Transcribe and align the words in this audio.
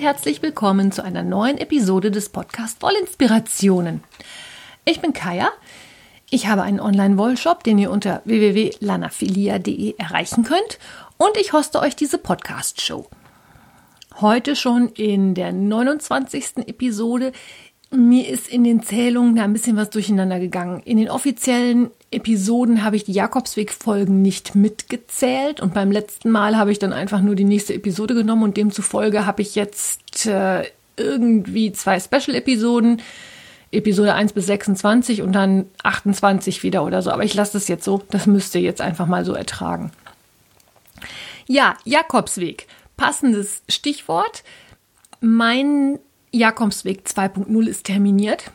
Und 0.00 0.06
herzlich 0.06 0.40
willkommen 0.40 0.92
zu 0.92 1.04
einer 1.04 1.22
neuen 1.22 1.58
Episode 1.58 2.10
des 2.10 2.30
Podcast 2.30 2.80
Wollinspirationen. 2.80 4.02
Ich 4.86 5.02
bin 5.02 5.12
Kaya. 5.12 5.50
Ich 6.30 6.46
habe 6.46 6.62
einen 6.62 6.80
Online-Wollshop, 6.80 7.64
den 7.64 7.76
ihr 7.76 7.90
unter 7.90 8.22
www.lanafilia.de 8.24 9.96
erreichen 9.98 10.44
könnt 10.44 10.78
und 11.18 11.36
ich 11.36 11.52
hoste 11.52 11.80
euch 11.80 11.96
diese 11.96 12.16
Podcast-Show. 12.16 13.10
Heute 14.22 14.56
schon 14.56 14.88
in 14.88 15.34
der 15.34 15.52
29. 15.52 16.66
Episode. 16.66 17.32
Mir 17.90 18.26
ist 18.26 18.48
in 18.48 18.64
den 18.64 18.82
Zählungen 18.82 19.36
da 19.36 19.44
ein 19.44 19.52
bisschen 19.52 19.76
was 19.76 19.90
durcheinander 19.90 20.40
gegangen. 20.40 20.80
In 20.82 20.96
den 20.96 21.10
offiziellen 21.10 21.90
Episoden 22.12 22.82
habe 22.82 22.96
ich 22.96 23.04
die 23.04 23.12
Jakobsweg-Folgen 23.12 24.20
nicht 24.20 24.56
mitgezählt 24.56 25.60
und 25.60 25.74
beim 25.74 25.92
letzten 25.92 26.30
Mal 26.30 26.56
habe 26.56 26.72
ich 26.72 26.80
dann 26.80 26.92
einfach 26.92 27.20
nur 27.20 27.36
die 27.36 27.44
nächste 27.44 27.74
Episode 27.74 28.14
genommen 28.14 28.42
und 28.42 28.56
demzufolge 28.56 29.26
habe 29.26 29.42
ich 29.42 29.54
jetzt 29.54 30.26
äh, 30.26 30.64
irgendwie 30.96 31.72
zwei 31.72 32.00
Special-Episoden, 32.00 33.00
Episode 33.70 34.14
1 34.14 34.32
bis 34.32 34.46
26 34.46 35.22
und 35.22 35.32
dann 35.32 35.66
28 35.84 36.64
wieder 36.64 36.84
oder 36.84 37.00
so. 37.02 37.10
Aber 37.12 37.22
ich 37.22 37.34
lasse 37.34 37.52
das 37.52 37.68
jetzt 37.68 37.84
so, 37.84 38.02
das 38.10 38.26
müsst 38.26 38.54
ihr 38.56 38.60
jetzt 38.60 38.80
einfach 38.80 39.06
mal 39.06 39.24
so 39.24 39.32
ertragen. 39.32 39.92
Ja, 41.46 41.76
Jakobsweg, 41.84 42.66
passendes 42.96 43.62
Stichwort. 43.68 44.42
Mein 45.20 46.00
Jakobsweg 46.32 47.04
2.0 47.06 47.66
ist 47.66 47.84
terminiert. 47.84 48.50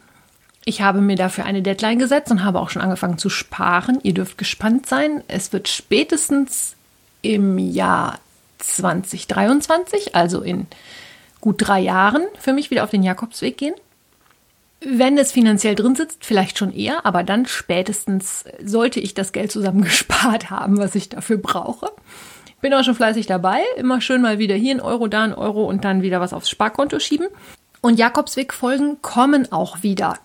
Ich 0.68 0.82
habe 0.82 1.00
mir 1.00 1.16
dafür 1.16 1.46
eine 1.46 1.62
Deadline 1.62 2.00
gesetzt 2.00 2.32
und 2.32 2.44
habe 2.44 2.60
auch 2.60 2.72
schon 2.72 2.82
angefangen 2.82 3.20
zu 3.20 3.30
sparen. 3.30 4.00
Ihr 4.02 4.16
dürft 4.16 4.40
gespannt 4.40 4.88
sein. 4.88 5.24
Es 5.28 5.54
wird 5.54 5.68
spätestens 5.68 6.76
im 7.22 7.60
Jahr 7.60 8.20
2023, 8.58 10.16
also 10.16 10.42
in 10.42 10.66
gut 11.40 11.58
drei 11.60 11.80
Jahren, 11.80 12.24
für 12.40 12.52
mich 12.52 12.72
wieder 12.72 12.84
auf 12.84 12.90
den 12.90 13.04
Jakobsweg 13.04 13.58
gehen. 13.58 13.76
Wenn 14.82 15.20
es 15.20 15.32
finanziell 15.32 15.76
drin 15.76 15.96
sitzt, 15.96 16.26
vielleicht 16.26 16.58
schon 16.58 16.74
eher, 16.74 17.06
aber 17.06 17.24
dann 17.24 17.46
spätestens 17.46 18.46
sollte 18.64 19.00
ich 19.00 19.14
das 19.14 19.32
Geld 19.34 19.52
zusammengespart 19.52 20.50
haben, 20.50 20.80
was 20.80 20.96
ich 20.96 21.10
dafür 21.10 21.38
brauche. 21.38 21.92
Bin 22.62 22.74
auch 22.74 22.84
schon 22.84 22.96
fleißig 22.96 23.28
dabei, 23.28 23.62
immer 23.78 24.02
schön 24.02 24.24
mal 24.24 24.40
wieder 24.40 24.56
hier 24.56 24.74
ein 24.74 24.82
Euro, 24.82 25.08
da 25.08 25.24
ein 25.24 25.36
Euro 25.36 25.66
und 25.66 25.86
dann 25.86 26.02
wieder 26.02 26.20
was 26.22 26.34
aufs 26.34 26.50
Sparkonto 26.50 26.98
schieben. 26.98 27.28
Und 27.82 28.00
Jakobsweg-Folgen 28.00 29.04
kommen 29.04 29.52
auch 29.52 29.84
wieder. 29.84 30.18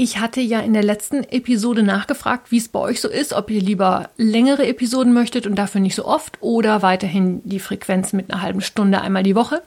Ich 0.00 0.20
hatte 0.20 0.40
ja 0.40 0.60
in 0.60 0.74
der 0.74 0.84
letzten 0.84 1.24
Episode 1.24 1.82
nachgefragt, 1.82 2.52
wie 2.52 2.58
es 2.58 2.68
bei 2.68 2.78
euch 2.78 3.00
so 3.00 3.08
ist, 3.08 3.32
ob 3.32 3.50
ihr 3.50 3.60
lieber 3.60 4.10
längere 4.16 4.64
Episoden 4.64 5.12
möchtet 5.12 5.44
und 5.44 5.56
dafür 5.56 5.80
nicht 5.80 5.96
so 5.96 6.04
oft 6.04 6.38
oder 6.40 6.82
weiterhin 6.82 7.42
die 7.42 7.58
Frequenz 7.58 8.12
mit 8.12 8.30
einer 8.30 8.40
halben 8.40 8.60
Stunde 8.60 9.00
einmal 9.00 9.24
die 9.24 9.34
Woche. 9.34 9.60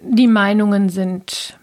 Die 0.00 0.26
Meinungen 0.26 0.90
sind 0.90 1.58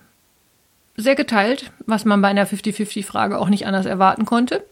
sehr 0.95 1.13
geteilt, 1.13 1.71
was 1.85 2.03
man 2.03 2.19
bei 2.19 2.29
einer 2.29 2.47
50-50-Frage 2.47 3.37
auch 3.37 3.49
nicht 3.49 3.67
anders 3.67 3.85
erwarten 3.85 4.25
konnte. 4.25 4.65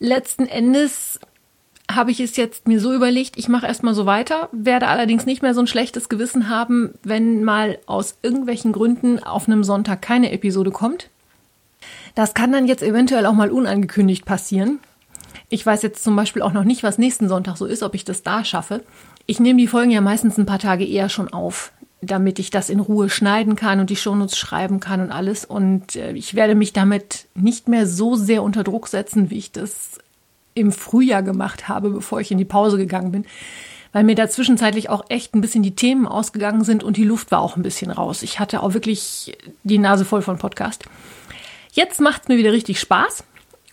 Letzten 0.00 0.46
Endes 0.46 1.20
habe 1.88 2.10
ich 2.10 2.18
es 2.18 2.36
jetzt 2.36 2.66
mir 2.66 2.80
so 2.80 2.92
überlegt, 2.92 3.38
ich 3.38 3.48
mache 3.48 3.68
erstmal 3.68 3.94
so 3.94 4.04
weiter, 4.04 4.48
werde 4.50 4.88
allerdings 4.88 5.26
nicht 5.26 5.42
mehr 5.42 5.54
so 5.54 5.60
ein 5.60 5.68
schlechtes 5.68 6.08
Gewissen 6.08 6.48
haben, 6.48 6.94
wenn 7.04 7.44
mal 7.44 7.78
aus 7.86 8.18
irgendwelchen 8.22 8.72
Gründen 8.72 9.22
auf 9.22 9.46
einem 9.46 9.62
Sonntag 9.62 10.02
keine 10.02 10.32
Episode 10.32 10.72
kommt. 10.72 11.08
Das 12.16 12.32
kann 12.32 12.50
dann 12.50 12.66
jetzt 12.66 12.82
eventuell 12.82 13.26
auch 13.26 13.34
mal 13.34 13.50
unangekündigt 13.50 14.24
passieren. 14.24 14.80
Ich 15.50 15.64
weiß 15.64 15.82
jetzt 15.82 16.02
zum 16.02 16.16
Beispiel 16.16 16.40
auch 16.40 16.54
noch 16.54 16.64
nicht, 16.64 16.82
was 16.82 16.96
nächsten 16.96 17.28
Sonntag 17.28 17.58
so 17.58 17.66
ist, 17.66 17.82
ob 17.82 17.94
ich 17.94 18.06
das 18.06 18.22
da 18.22 18.42
schaffe. 18.42 18.82
Ich 19.26 19.38
nehme 19.38 19.60
die 19.60 19.66
Folgen 19.66 19.90
ja 19.90 20.00
meistens 20.00 20.38
ein 20.38 20.46
paar 20.46 20.58
Tage 20.58 20.86
eher 20.86 21.10
schon 21.10 21.30
auf, 21.30 21.72
damit 22.00 22.38
ich 22.38 22.48
das 22.48 22.70
in 22.70 22.80
Ruhe 22.80 23.10
schneiden 23.10 23.54
kann 23.54 23.80
und 23.80 23.90
die 23.90 23.96
Shownotes 23.96 24.38
schreiben 24.38 24.80
kann 24.80 25.02
und 25.02 25.12
alles. 25.12 25.44
Und 25.44 25.94
äh, 25.94 26.12
ich 26.12 26.34
werde 26.34 26.54
mich 26.54 26.72
damit 26.72 27.26
nicht 27.34 27.68
mehr 27.68 27.86
so 27.86 28.16
sehr 28.16 28.42
unter 28.42 28.64
Druck 28.64 28.88
setzen, 28.88 29.28
wie 29.28 29.36
ich 29.36 29.52
das 29.52 29.98
im 30.54 30.72
Frühjahr 30.72 31.22
gemacht 31.22 31.68
habe, 31.68 31.90
bevor 31.90 32.20
ich 32.20 32.30
in 32.30 32.38
die 32.38 32.46
Pause 32.46 32.78
gegangen 32.78 33.12
bin, 33.12 33.26
weil 33.92 34.04
mir 34.04 34.14
da 34.14 34.30
zwischenzeitlich 34.30 34.88
auch 34.88 35.04
echt 35.10 35.34
ein 35.34 35.42
bisschen 35.42 35.62
die 35.62 35.76
Themen 35.76 36.06
ausgegangen 36.06 36.64
sind 36.64 36.82
und 36.82 36.96
die 36.96 37.04
Luft 37.04 37.30
war 37.30 37.40
auch 37.40 37.56
ein 37.56 37.62
bisschen 37.62 37.90
raus. 37.90 38.22
Ich 38.22 38.40
hatte 38.40 38.62
auch 38.62 38.72
wirklich 38.72 39.36
die 39.64 39.76
Nase 39.76 40.06
voll 40.06 40.22
von 40.22 40.38
Podcast. 40.38 40.86
Jetzt 41.76 42.00
macht 42.00 42.22
es 42.22 42.28
mir 42.28 42.38
wieder 42.38 42.52
richtig 42.52 42.80
Spaß 42.80 43.22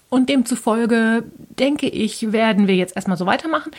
und 0.09 0.28
demzufolge 0.28 1.24
denke 1.38 1.88
ich, 1.88 2.34
werden 2.34 2.68
wir 2.68 2.75
jetzt 2.75 2.97
erstmal 2.97 3.16
so 3.16 3.25
weitermachen. 3.25 3.72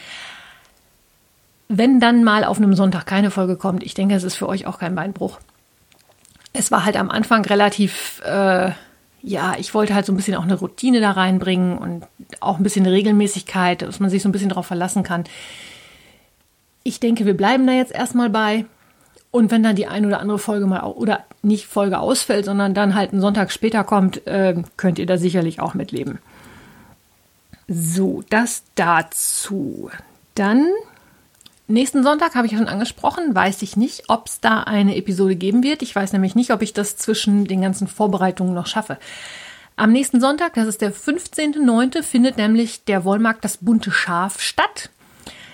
Wenn 1.68 2.00
dann 2.00 2.24
mal 2.24 2.44
auf 2.44 2.56
einem 2.56 2.74
Sonntag 2.74 3.04
keine 3.04 3.30
Folge 3.30 3.56
kommt, 3.56 3.82
ich 3.82 3.92
denke, 3.92 4.14
es 4.14 4.24
ist 4.24 4.36
für 4.36 4.48
euch 4.48 4.66
auch 4.66 4.78
kein 4.78 4.94
Beinbruch. 4.94 5.40
Es 6.54 6.70
war 6.70 6.86
halt 6.86 6.96
am 6.96 7.10
Anfang 7.10 7.44
relativ 7.44 8.22
äh, 8.24 8.70
ja, 9.26 9.54
ich 9.58 9.74
wollte 9.74 9.94
halt 9.94 10.06
so 10.06 10.12
ein 10.12 10.16
bisschen 10.16 10.36
auch 10.36 10.44
eine 10.44 10.54
Routine 10.54 11.00
da 11.00 11.10
reinbringen 11.10 11.76
und 11.76 12.06
auch 12.40 12.58
ein 12.58 12.62
bisschen 12.62 12.86
Regelmäßigkeit, 12.86 13.82
dass 13.82 14.00
man 14.00 14.10
sich 14.10 14.22
so 14.22 14.28
ein 14.28 14.32
bisschen 14.32 14.50
darauf 14.50 14.66
verlassen 14.66 15.02
kann. 15.02 15.24
Ich 16.82 17.00
denke, 17.00 17.24
wir 17.24 17.36
bleiben 17.36 17.66
da 17.66 17.72
jetzt 17.74 17.92
erstmal 17.92 18.28
bei. 18.30 18.66
Und 19.34 19.50
wenn 19.50 19.64
dann 19.64 19.74
die 19.74 19.88
eine 19.88 20.06
oder 20.06 20.20
andere 20.20 20.38
Folge 20.38 20.64
mal 20.64 20.84
oder 20.84 21.24
nicht 21.42 21.66
Folge 21.66 21.98
ausfällt, 21.98 22.44
sondern 22.44 22.72
dann 22.72 22.94
halt 22.94 23.10
einen 23.10 23.20
Sonntag 23.20 23.50
später 23.50 23.82
kommt, 23.82 24.24
äh, 24.28 24.54
könnt 24.76 25.00
ihr 25.00 25.06
da 25.06 25.18
sicherlich 25.18 25.58
auch 25.58 25.74
mitleben. 25.74 26.20
So, 27.66 28.22
das 28.30 28.62
dazu. 28.76 29.90
Dann 30.36 30.68
Nächsten 31.66 32.04
Sonntag 32.04 32.36
habe 32.36 32.46
ich 32.46 32.52
schon 32.52 32.68
angesprochen, 32.68 33.34
weiß 33.34 33.62
ich 33.62 33.76
nicht, 33.76 34.04
ob 34.06 34.28
es 34.28 34.38
da 34.38 34.60
eine 34.60 34.94
Episode 34.94 35.34
geben 35.34 35.64
wird. 35.64 35.82
Ich 35.82 35.96
weiß 35.96 36.12
nämlich 36.12 36.36
nicht, 36.36 36.52
ob 36.52 36.62
ich 36.62 36.72
das 36.72 36.96
zwischen 36.96 37.46
den 37.46 37.60
ganzen 37.60 37.88
Vorbereitungen 37.88 38.54
noch 38.54 38.68
schaffe. 38.68 38.98
Am 39.74 39.90
nächsten 39.90 40.20
Sonntag, 40.20 40.54
das 40.54 40.68
ist 40.68 40.80
der 40.80 40.94
15.09., 40.94 42.04
findet 42.04 42.36
nämlich 42.36 42.84
der 42.84 43.04
Wollmarkt 43.04 43.44
das 43.44 43.56
bunte 43.56 43.90
Schaf 43.90 44.40
statt. 44.40 44.90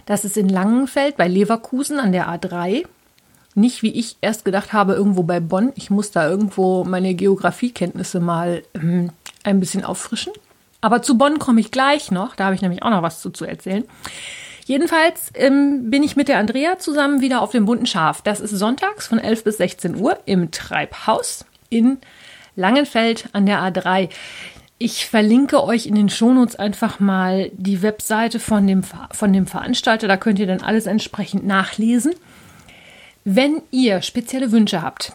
Das 0.05 0.27
ist 0.27 0.37
in 0.37 0.51
Langenfeld 0.51 1.17
bei 1.17 1.29
Leverkusen 1.29 1.99
an 1.99 2.13
der 2.13 2.29
A3. 2.29 2.85
Nicht 3.55 3.83
wie 3.83 3.93
ich 3.93 4.16
erst 4.21 4.44
gedacht 4.44 4.72
habe, 4.72 4.94
irgendwo 4.94 5.22
bei 5.22 5.41
Bonn. 5.41 5.72
Ich 5.75 5.91
muss 5.91 6.11
da 6.11 6.28
irgendwo 6.28 6.84
meine 6.84 7.15
Geografiekenntnisse 7.15 8.21
mal 8.21 8.62
ähm, 8.75 9.11
ein 9.43 9.61
bisschen 9.61 9.84
auffrischen. 9.84 10.33
Aber 10.81 11.03
zu 11.03 11.19
Bonn 11.19 11.38
komme 11.38 11.60
ich 11.60 11.71
gleich 11.71 12.10
noch. 12.10 12.37
Da 12.37 12.44
habe 12.44 12.55
ich 12.55 12.62
nämlich 12.62 12.83
auch 12.83 12.91
noch 12.91 13.03
was 13.03 13.21
zu, 13.21 13.31
zu 13.31 13.44
erzählen. 13.44 13.84
Jedenfalls 14.66 15.33
ähm, 15.34 15.91
bin 15.91 16.03
ich 16.03 16.15
mit 16.15 16.28
der 16.28 16.39
Andrea 16.39 16.78
zusammen 16.78 17.21
wieder 17.21 17.43
auf 17.43 17.50
dem 17.50 17.66
bunten 17.66 17.87
Schaf. 17.87 18.22
Das 18.22 18.41
ist 18.41 18.53
sonntags 18.53 19.09
von 19.09 19.19
11 19.19 19.44
bis 19.44 19.56
16 19.56 19.97
Uhr 19.97 20.19
im 20.27 20.53
Treibhaus 20.53 21.44
in 21.71 21.99
Langenfeld 22.55 23.28
an 23.33 23.47
der 23.47 23.60
A3. 23.60 24.10
Ich 24.78 25.06
verlinke 25.06 25.62
euch 25.65 25.87
in 25.87 25.94
den 25.94 26.09
Shownotes 26.09 26.56
einfach 26.56 27.00
mal 27.00 27.50
die 27.53 27.83
Webseite 27.83 28.39
von 28.39 28.66
dem, 28.66 28.83
von 29.10 29.33
dem 29.33 29.47
Veranstalter. 29.47 30.09
Da 30.09 30.16
könnt 30.16 30.39
ihr 30.39 30.47
dann 30.47 30.62
alles 30.62 30.87
entsprechend 30.87 31.44
nachlesen. 31.47 32.15
Wenn 33.25 33.63
ihr 33.71 34.03
spezielle 34.03 34.51
Wünsche 34.53 34.83
habt, 34.83 35.13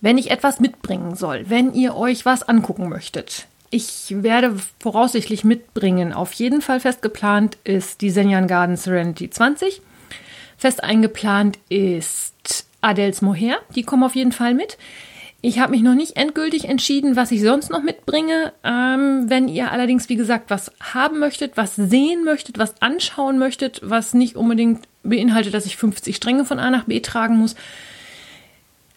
wenn 0.00 0.18
ich 0.18 0.30
etwas 0.30 0.60
mitbringen 0.60 1.16
soll, 1.16 1.48
wenn 1.48 1.72
ihr 1.72 1.96
euch 1.96 2.24
was 2.24 2.42
angucken 2.42 2.88
möchtet, 2.88 3.46
ich 3.70 4.22
werde 4.22 4.56
voraussichtlich 4.80 5.44
mitbringen. 5.44 6.12
Auf 6.12 6.32
jeden 6.32 6.62
Fall 6.62 6.80
fest 6.80 7.02
geplant 7.02 7.58
ist 7.64 8.00
die 8.00 8.10
Senjan 8.10 8.46
Garden 8.46 8.76
Serenity 8.76 9.28
20. 9.28 9.82
Fest 10.56 10.82
eingeplant 10.82 11.58
ist 11.68 12.66
Adels 12.80 13.20
Moher. 13.22 13.58
Die 13.74 13.82
kommen 13.82 14.04
auf 14.04 14.14
jeden 14.14 14.32
Fall 14.32 14.54
mit. 14.54 14.78
Ich 15.40 15.60
habe 15.60 15.70
mich 15.70 15.82
noch 15.82 15.94
nicht 15.94 16.16
endgültig 16.16 16.64
entschieden, 16.64 17.14
was 17.14 17.30
ich 17.30 17.42
sonst 17.42 17.70
noch 17.70 17.82
mitbringe. 17.82 18.52
Ähm, 18.64 19.30
wenn 19.30 19.46
ihr 19.46 19.70
allerdings, 19.70 20.08
wie 20.08 20.16
gesagt, 20.16 20.50
was 20.50 20.72
haben 20.80 21.20
möchtet, 21.20 21.56
was 21.56 21.76
sehen 21.76 22.24
möchtet, 22.24 22.58
was 22.58 22.82
anschauen 22.82 23.38
möchtet, 23.38 23.80
was 23.84 24.14
nicht 24.14 24.34
unbedingt 24.34 24.88
beinhaltet, 25.04 25.54
dass 25.54 25.66
ich 25.66 25.76
50 25.76 26.16
Stränge 26.16 26.44
von 26.44 26.58
A 26.58 26.70
nach 26.70 26.84
B 26.84 26.98
tragen 26.98 27.36
muss, 27.36 27.54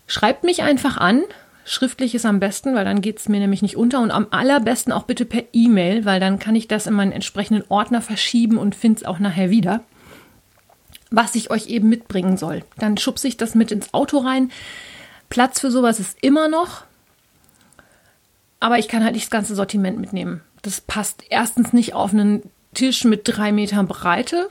schreibt 0.08 0.44
mich 0.44 0.64
einfach 0.64 0.98
an. 0.98 1.22
Schriftlich 1.64 2.16
ist 2.16 2.26
am 2.26 2.40
besten, 2.40 2.74
weil 2.74 2.86
dann 2.86 3.02
geht 3.02 3.20
es 3.20 3.30
mir 3.30 3.40
nämlich 3.40 3.62
nicht 3.62 3.78
unter 3.78 4.02
und 4.02 4.10
am 4.10 4.26
allerbesten 4.32 4.92
auch 4.92 5.04
bitte 5.04 5.26
per 5.26 5.44
E-Mail, 5.54 6.06
weil 6.06 6.20
dann 6.20 6.40
kann 6.40 6.56
ich 6.56 6.68
das 6.68 6.88
in 6.88 6.96
meinen 6.96 7.12
entsprechenden 7.12 7.64
Ordner 7.70 8.02
verschieben 8.02 8.58
und 8.58 8.74
finde 8.74 8.98
es 8.98 9.06
auch 9.06 9.20
nachher 9.20 9.52
wieder, 9.52 9.84
was 11.12 11.36
ich 11.36 11.52
euch 11.52 11.68
eben 11.68 11.88
mitbringen 11.88 12.36
soll. 12.36 12.64
Dann 12.80 12.98
schubse 12.98 13.28
ich 13.28 13.38
das 13.38 13.54
mit 13.54 13.72
ins 13.72 13.94
Auto 13.94 14.18
rein. 14.18 14.50
Platz 15.31 15.62
für 15.62 15.72
sowas 15.72 16.00
ist 16.00 16.18
immer 16.22 16.50
noch, 16.50 16.83
aber 18.60 18.78
ich 18.78 18.88
kann 18.88 19.04
halt 19.04 19.13
nicht 19.13 19.25
das 19.25 19.31
ganze 19.31 19.56
Sortiment 19.56 19.98
mitnehmen. 19.98 20.42
Das 20.62 20.81
passt 20.81 21.24
erstens 21.30 21.74
nicht 21.74 21.95
auf 21.95 22.12
einen 22.12 22.44
Tisch 22.75 23.06
mit 23.06 23.22
drei 23.24 23.51
Metern 23.51 23.88
Breite. 23.88 24.50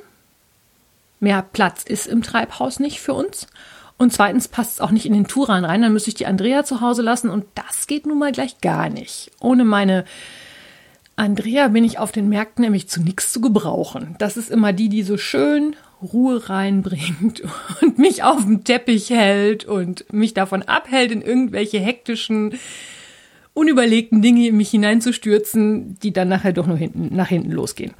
Mehr 1.20 1.42
Platz 1.42 1.84
ist 1.84 2.06
im 2.06 2.22
Treibhaus 2.22 2.80
nicht 2.80 2.98
für 3.00 3.12
uns. 3.12 3.46
Und 3.98 4.14
zweitens 4.14 4.48
passt 4.48 4.72
es 4.72 4.80
auch 4.80 4.90
nicht 4.90 5.04
in 5.04 5.12
den 5.12 5.28
Turan 5.28 5.66
rein. 5.66 5.82
Dann 5.82 5.92
müsste 5.92 6.08
ich 6.08 6.14
die 6.14 6.26
Andrea 6.26 6.64
zu 6.64 6.80
Hause 6.80 7.02
lassen 7.02 7.28
und 7.28 7.44
das 7.54 7.86
geht 7.86 8.06
nun 8.06 8.18
mal 8.18 8.32
gleich 8.32 8.62
gar 8.62 8.88
nicht. 8.88 9.30
Ohne 9.38 9.66
meine 9.66 10.06
Andrea 11.14 11.68
bin 11.68 11.84
ich 11.84 11.98
auf 11.98 12.10
den 12.10 12.30
Märkten 12.30 12.64
nämlich 12.64 12.88
zu 12.88 13.02
nichts 13.02 13.32
zu 13.32 13.42
gebrauchen. 13.42 14.16
Das 14.18 14.38
ist 14.38 14.50
immer 14.50 14.72
die, 14.72 14.88
die 14.88 15.02
so 15.02 15.18
schön 15.18 15.76
Ruhe 16.02 16.48
reinbringt 16.48 17.42
und 17.82 17.98
mich 17.98 18.22
auf 18.22 18.44
dem 18.44 18.64
Teppich 18.64 19.10
hält 19.10 19.64
und 19.64 20.12
mich 20.12 20.34
davon 20.34 20.62
abhält, 20.62 21.10
in 21.12 21.22
irgendwelche 21.22 21.78
hektischen, 21.78 22.58
unüberlegten 23.54 24.22
Dinge 24.22 24.48
in 24.48 24.56
mich 24.56 24.70
hineinzustürzen, 24.70 25.98
die 26.00 26.12
dann 26.12 26.28
nachher 26.28 26.52
doch 26.52 26.66
nur 26.66 26.76
hinten, 26.76 27.14
nach 27.14 27.28
hinten 27.28 27.52
losgehen. 27.52 27.92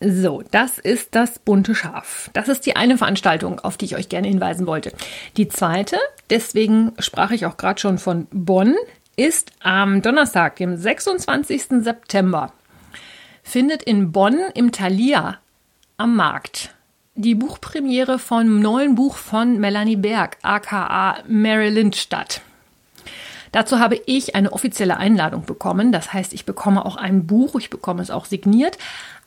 So, 0.00 0.44
das 0.52 0.78
ist 0.78 1.16
das 1.16 1.40
bunte 1.40 1.74
Schaf. 1.74 2.30
Das 2.32 2.48
ist 2.48 2.66
die 2.66 2.76
eine 2.76 2.96
Veranstaltung, 2.96 3.58
auf 3.58 3.76
die 3.76 3.86
ich 3.86 3.96
euch 3.96 4.08
gerne 4.08 4.28
hinweisen 4.28 4.68
wollte. 4.68 4.92
Die 5.36 5.48
zweite, 5.48 5.96
deswegen 6.30 6.92
sprach 7.00 7.32
ich 7.32 7.46
auch 7.46 7.56
gerade 7.56 7.80
schon 7.80 7.98
von 7.98 8.28
Bonn, 8.30 8.76
ist 9.16 9.50
am 9.60 10.00
Donnerstag, 10.00 10.54
dem 10.56 10.76
26. 10.76 11.82
September. 11.82 12.52
Findet 13.42 13.82
in 13.82 14.12
Bonn 14.12 14.38
im 14.54 14.70
Thalia 14.70 15.38
am 15.96 16.14
Markt 16.14 16.76
die 17.18 17.34
Buchpremiere 17.34 18.20
vom 18.20 18.60
neuen 18.60 18.94
Buch 18.94 19.16
von 19.16 19.58
Melanie 19.58 19.96
Berg, 19.96 20.36
aka 20.42 21.18
Marilyn 21.26 21.92
statt. 21.92 22.42
Dazu 23.50 23.80
habe 23.80 24.00
ich 24.06 24.36
eine 24.36 24.52
offizielle 24.52 24.98
Einladung 24.98 25.44
bekommen. 25.44 25.90
Das 25.90 26.12
heißt, 26.12 26.32
ich 26.32 26.44
bekomme 26.44 26.86
auch 26.86 26.94
ein 26.94 27.26
Buch, 27.26 27.58
ich 27.58 27.70
bekomme 27.70 28.02
es 28.02 28.12
auch 28.12 28.24
signiert. 28.24 28.78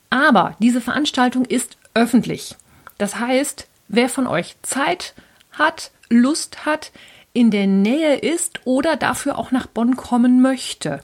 Aber 0.08 0.56
diese 0.58 0.80
Veranstaltung 0.80 1.44
ist 1.44 1.76
öffentlich. 1.92 2.56
Das 2.96 3.20
heißt, 3.20 3.68
wer 3.88 4.08
von 4.08 4.26
euch 4.26 4.56
Zeit 4.62 5.12
hat, 5.50 5.90
Lust 6.08 6.64
hat, 6.64 6.92
in 7.34 7.50
der 7.50 7.66
Nähe 7.66 8.16
ist 8.16 8.60
oder 8.64 8.96
dafür 8.96 9.36
auch 9.36 9.50
nach 9.50 9.66
Bonn 9.66 9.96
kommen 9.96 10.40
möchte, 10.40 11.02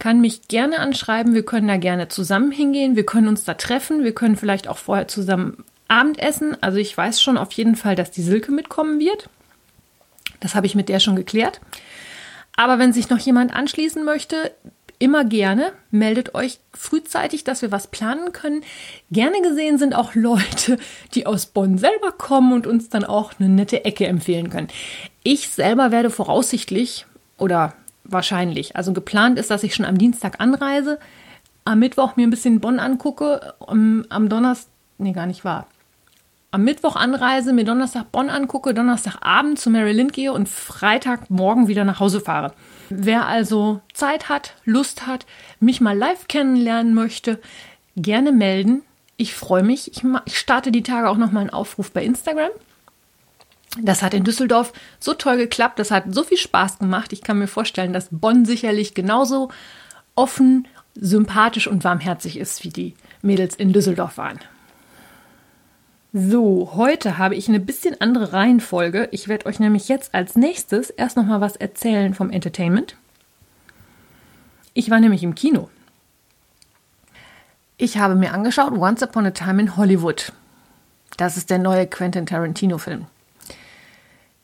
kann 0.00 0.20
mich 0.20 0.48
gerne 0.48 0.80
anschreiben. 0.80 1.34
Wir 1.34 1.44
können 1.44 1.68
da 1.68 1.76
gerne 1.76 2.08
zusammen 2.08 2.50
hingehen. 2.50 2.96
Wir 2.96 3.06
können 3.06 3.28
uns 3.28 3.44
da 3.44 3.54
treffen. 3.54 4.02
Wir 4.02 4.12
können 4.12 4.36
vielleicht 4.36 4.66
auch 4.66 4.78
vorher 4.78 5.06
zusammen 5.06 5.64
Abendessen. 5.88 6.56
Also 6.62 6.78
ich 6.78 6.96
weiß 6.96 7.22
schon 7.22 7.38
auf 7.38 7.52
jeden 7.52 7.76
Fall, 7.76 7.96
dass 7.96 8.10
die 8.10 8.22
Silke 8.22 8.52
mitkommen 8.52 9.00
wird. 9.00 9.28
Das 10.40 10.54
habe 10.54 10.66
ich 10.66 10.74
mit 10.74 10.88
der 10.88 11.00
schon 11.00 11.16
geklärt. 11.16 11.60
Aber 12.56 12.78
wenn 12.78 12.92
sich 12.92 13.10
noch 13.10 13.18
jemand 13.18 13.54
anschließen 13.54 14.04
möchte, 14.04 14.52
immer 14.98 15.24
gerne. 15.24 15.72
Meldet 15.90 16.34
euch 16.34 16.60
frühzeitig, 16.72 17.44
dass 17.44 17.62
wir 17.62 17.72
was 17.72 17.88
planen 17.88 18.32
können. 18.32 18.62
Gerne 19.10 19.40
gesehen 19.42 19.78
sind 19.78 19.94
auch 19.94 20.14
Leute, 20.14 20.78
die 21.14 21.26
aus 21.26 21.46
Bonn 21.46 21.78
selber 21.78 22.12
kommen 22.12 22.52
und 22.52 22.66
uns 22.66 22.88
dann 22.88 23.04
auch 23.04 23.32
eine 23.38 23.48
nette 23.48 23.84
Ecke 23.84 24.06
empfehlen 24.06 24.50
können. 24.50 24.68
Ich 25.22 25.48
selber 25.48 25.90
werde 25.90 26.10
voraussichtlich 26.10 27.06
oder 27.38 27.74
wahrscheinlich, 28.04 28.76
also 28.76 28.92
geplant 28.92 29.38
ist, 29.38 29.50
dass 29.50 29.62
ich 29.62 29.74
schon 29.74 29.86
am 29.86 29.98
Dienstag 29.98 30.40
anreise, 30.40 30.98
am 31.64 31.78
Mittwoch 31.78 32.16
mir 32.16 32.26
ein 32.26 32.30
bisschen 32.30 32.60
Bonn 32.60 32.78
angucke, 32.78 33.54
am, 33.66 34.04
am 34.10 34.28
Donnerstag, 34.28 34.70
nee, 34.98 35.12
gar 35.12 35.26
nicht 35.26 35.44
wahr 35.44 35.66
am 36.54 36.62
Mittwoch 36.62 36.94
anreise, 36.94 37.52
mir 37.52 37.64
Donnerstag 37.64 38.12
Bonn 38.12 38.30
angucke, 38.30 38.74
Donnerstagabend 38.74 39.58
zu 39.58 39.70
Mary 39.70 39.90
Lind 39.90 40.12
gehe 40.12 40.32
und 40.32 40.48
Freitagmorgen 40.48 41.66
wieder 41.66 41.82
nach 41.82 41.98
Hause 41.98 42.20
fahre. 42.20 42.54
Wer 42.90 43.26
also 43.26 43.80
Zeit 43.92 44.28
hat, 44.28 44.54
Lust 44.64 45.04
hat, 45.08 45.26
mich 45.58 45.80
mal 45.80 45.98
live 45.98 46.28
kennenlernen 46.28 46.94
möchte, 46.94 47.40
gerne 47.96 48.30
melden. 48.30 48.82
Ich 49.16 49.34
freue 49.34 49.64
mich. 49.64 49.90
Ich, 49.90 50.04
ich 50.26 50.38
starte 50.38 50.70
die 50.70 50.84
Tage 50.84 51.08
auch 51.08 51.16
nochmal 51.16 51.40
einen 51.40 51.50
Aufruf 51.50 51.90
bei 51.90 52.04
Instagram. 52.04 52.50
Das 53.82 54.02
hat 54.02 54.14
in 54.14 54.22
Düsseldorf 54.22 54.72
so 55.00 55.12
toll 55.14 55.36
geklappt, 55.36 55.80
das 55.80 55.90
hat 55.90 56.04
so 56.14 56.22
viel 56.22 56.38
Spaß 56.38 56.78
gemacht. 56.78 57.12
Ich 57.12 57.22
kann 57.22 57.40
mir 57.40 57.48
vorstellen, 57.48 57.92
dass 57.92 58.06
Bonn 58.12 58.44
sicherlich 58.44 58.94
genauso 58.94 59.50
offen, 60.14 60.68
sympathisch 60.94 61.66
und 61.66 61.82
warmherzig 61.82 62.38
ist, 62.38 62.62
wie 62.62 62.68
die 62.68 62.94
Mädels 63.22 63.56
in 63.56 63.72
Düsseldorf 63.72 64.18
waren. 64.18 64.38
So, 66.16 66.70
heute 66.76 67.18
habe 67.18 67.34
ich 67.34 67.48
eine 67.48 67.58
bisschen 67.58 68.00
andere 68.00 68.32
Reihenfolge. 68.32 69.08
Ich 69.10 69.26
werde 69.26 69.46
euch 69.46 69.58
nämlich 69.58 69.88
jetzt 69.88 70.14
als 70.14 70.36
nächstes 70.36 70.90
erst 70.90 71.16
noch 71.16 71.24
mal 71.24 71.40
was 71.40 71.56
erzählen 71.56 72.14
vom 72.14 72.30
Entertainment. 72.30 72.94
Ich 74.74 74.90
war 74.90 75.00
nämlich 75.00 75.24
im 75.24 75.34
Kino. 75.34 75.70
Ich 77.78 77.98
habe 77.98 78.14
mir 78.14 78.32
angeschaut 78.32 78.74
Once 78.74 79.02
Upon 79.02 79.26
a 79.26 79.32
Time 79.32 79.60
in 79.60 79.76
Hollywood. 79.76 80.32
Das 81.16 81.36
ist 81.36 81.50
der 81.50 81.58
neue 81.58 81.88
Quentin 81.88 82.26
Tarantino 82.26 82.78
Film. 82.78 83.06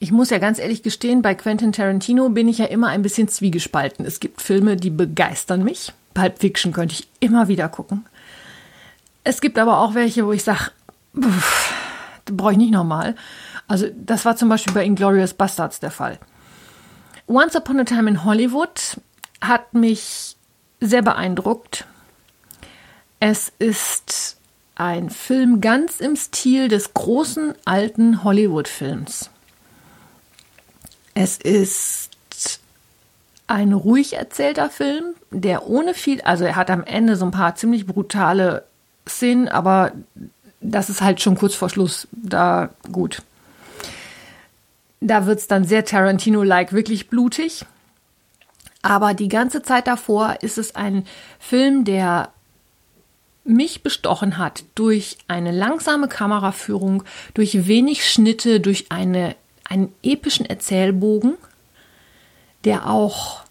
Ich 0.00 0.10
muss 0.10 0.30
ja 0.30 0.38
ganz 0.38 0.58
ehrlich 0.58 0.82
gestehen, 0.82 1.22
bei 1.22 1.36
Quentin 1.36 1.70
Tarantino 1.70 2.30
bin 2.30 2.48
ich 2.48 2.58
ja 2.58 2.64
immer 2.64 2.88
ein 2.88 3.02
bisschen 3.02 3.28
zwiegespalten. 3.28 4.04
Es 4.04 4.18
gibt 4.18 4.42
Filme, 4.42 4.74
die 4.74 4.90
begeistern 4.90 5.62
mich. 5.62 5.92
Pulp 6.14 6.40
Fiction 6.40 6.72
könnte 6.72 6.96
ich 6.96 7.08
immer 7.20 7.46
wieder 7.46 7.68
gucken. 7.68 8.06
Es 9.22 9.40
gibt 9.40 9.58
aber 9.58 9.78
auch 9.78 9.94
welche, 9.94 10.26
wo 10.26 10.32
ich 10.32 10.42
sage, 10.42 10.70
brauche 11.12 12.52
ich 12.52 12.58
nicht 12.58 12.72
nochmal. 12.72 13.14
Also 13.66 13.88
das 13.94 14.24
war 14.24 14.36
zum 14.36 14.48
Beispiel 14.48 14.72
bei 14.72 14.84
Inglorious 14.84 15.34
Bastards 15.34 15.80
der 15.80 15.90
Fall. 15.90 16.18
Once 17.26 17.54
Upon 17.54 17.80
a 17.80 17.84
Time 17.84 18.10
in 18.10 18.24
Hollywood 18.24 19.00
hat 19.40 19.74
mich 19.74 20.36
sehr 20.80 21.02
beeindruckt. 21.02 21.86
Es 23.20 23.52
ist 23.58 24.36
ein 24.74 25.10
Film 25.10 25.60
ganz 25.60 26.00
im 26.00 26.16
Stil 26.16 26.68
des 26.68 26.94
großen 26.94 27.54
alten 27.64 28.24
Hollywood-Films. 28.24 29.30
Es 31.14 31.36
ist 31.36 32.10
ein 33.46 33.72
ruhig 33.72 34.14
erzählter 34.14 34.70
Film, 34.70 35.14
der 35.30 35.66
ohne 35.66 35.92
viel, 35.92 36.22
also 36.22 36.44
er 36.44 36.56
hat 36.56 36.70
am 36.70 36.84
Ende 36.84 37.16
so 37.16 37.26
ein 37.26 37.30
paar 37.30 37.56
ziemlich 37.56 37.86
brutale 37.86 38.64
Szenen, 39.06 39.48
aber 39.48 39.92
das 40.60 40.90
ist 40.90 41.00
halt 41.00 41.20
schon 41.20 41.36
kurz 41.36 41.54
vor 41.54 41.70
Schluss 41.70 42.06
da 42.12 42.70
gut. 42.92 43.22
Da 45.00 45.26
wird 45.26 45.38
es 45.38 45.46
dann 45.46 45.64
sehr 45.64 45.84
Tarantino-like, 45.84 46.72
wirklich 46.72 47.08
blutig. 47.08 47.64
Aber 48.82 49.14
die 49.14 49.28
ganze 49.28 49.62
Zeit 49.62 49.86
davor 49.86 50.36
ist 50.42 50.58
es 50.58 50.74
ein 50.74 51.06
Film, 51.38 51.84
der 51.84 52.30
mich 53.44 53.82
bestochen 53.82 54.38
hat 54.38 54.64
durch 54.74 55.18
eine 55.28 55.50
langsame 55.50 56.08
Kameraführung, 56.08 57.02
durch 57.34 57.66
wenig 57.66 58.08
Schnitte, 58.08 58.60
durch 58.60 58.86
eine, 58.90 59.34
einen 59.64 59.92
epischen 60.02 60.46
Erzählbogen, 60.46 61.36
der 62.64 62.86
auch 62.88 63.42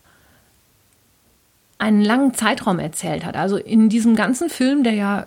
einen 1.80 2.02
langen 2.02 2.34
Zeitraum 2.34 2.78
erzählt 2.78 3.26
hat. 3.26 3.36
Also 3.36 3.58
in 3.58 3.90
diesem 3.90 4.16
ganzen 4.16 4.50
Film, 4.50 4.84
der 4.84 4.94
ja 4.94 5.26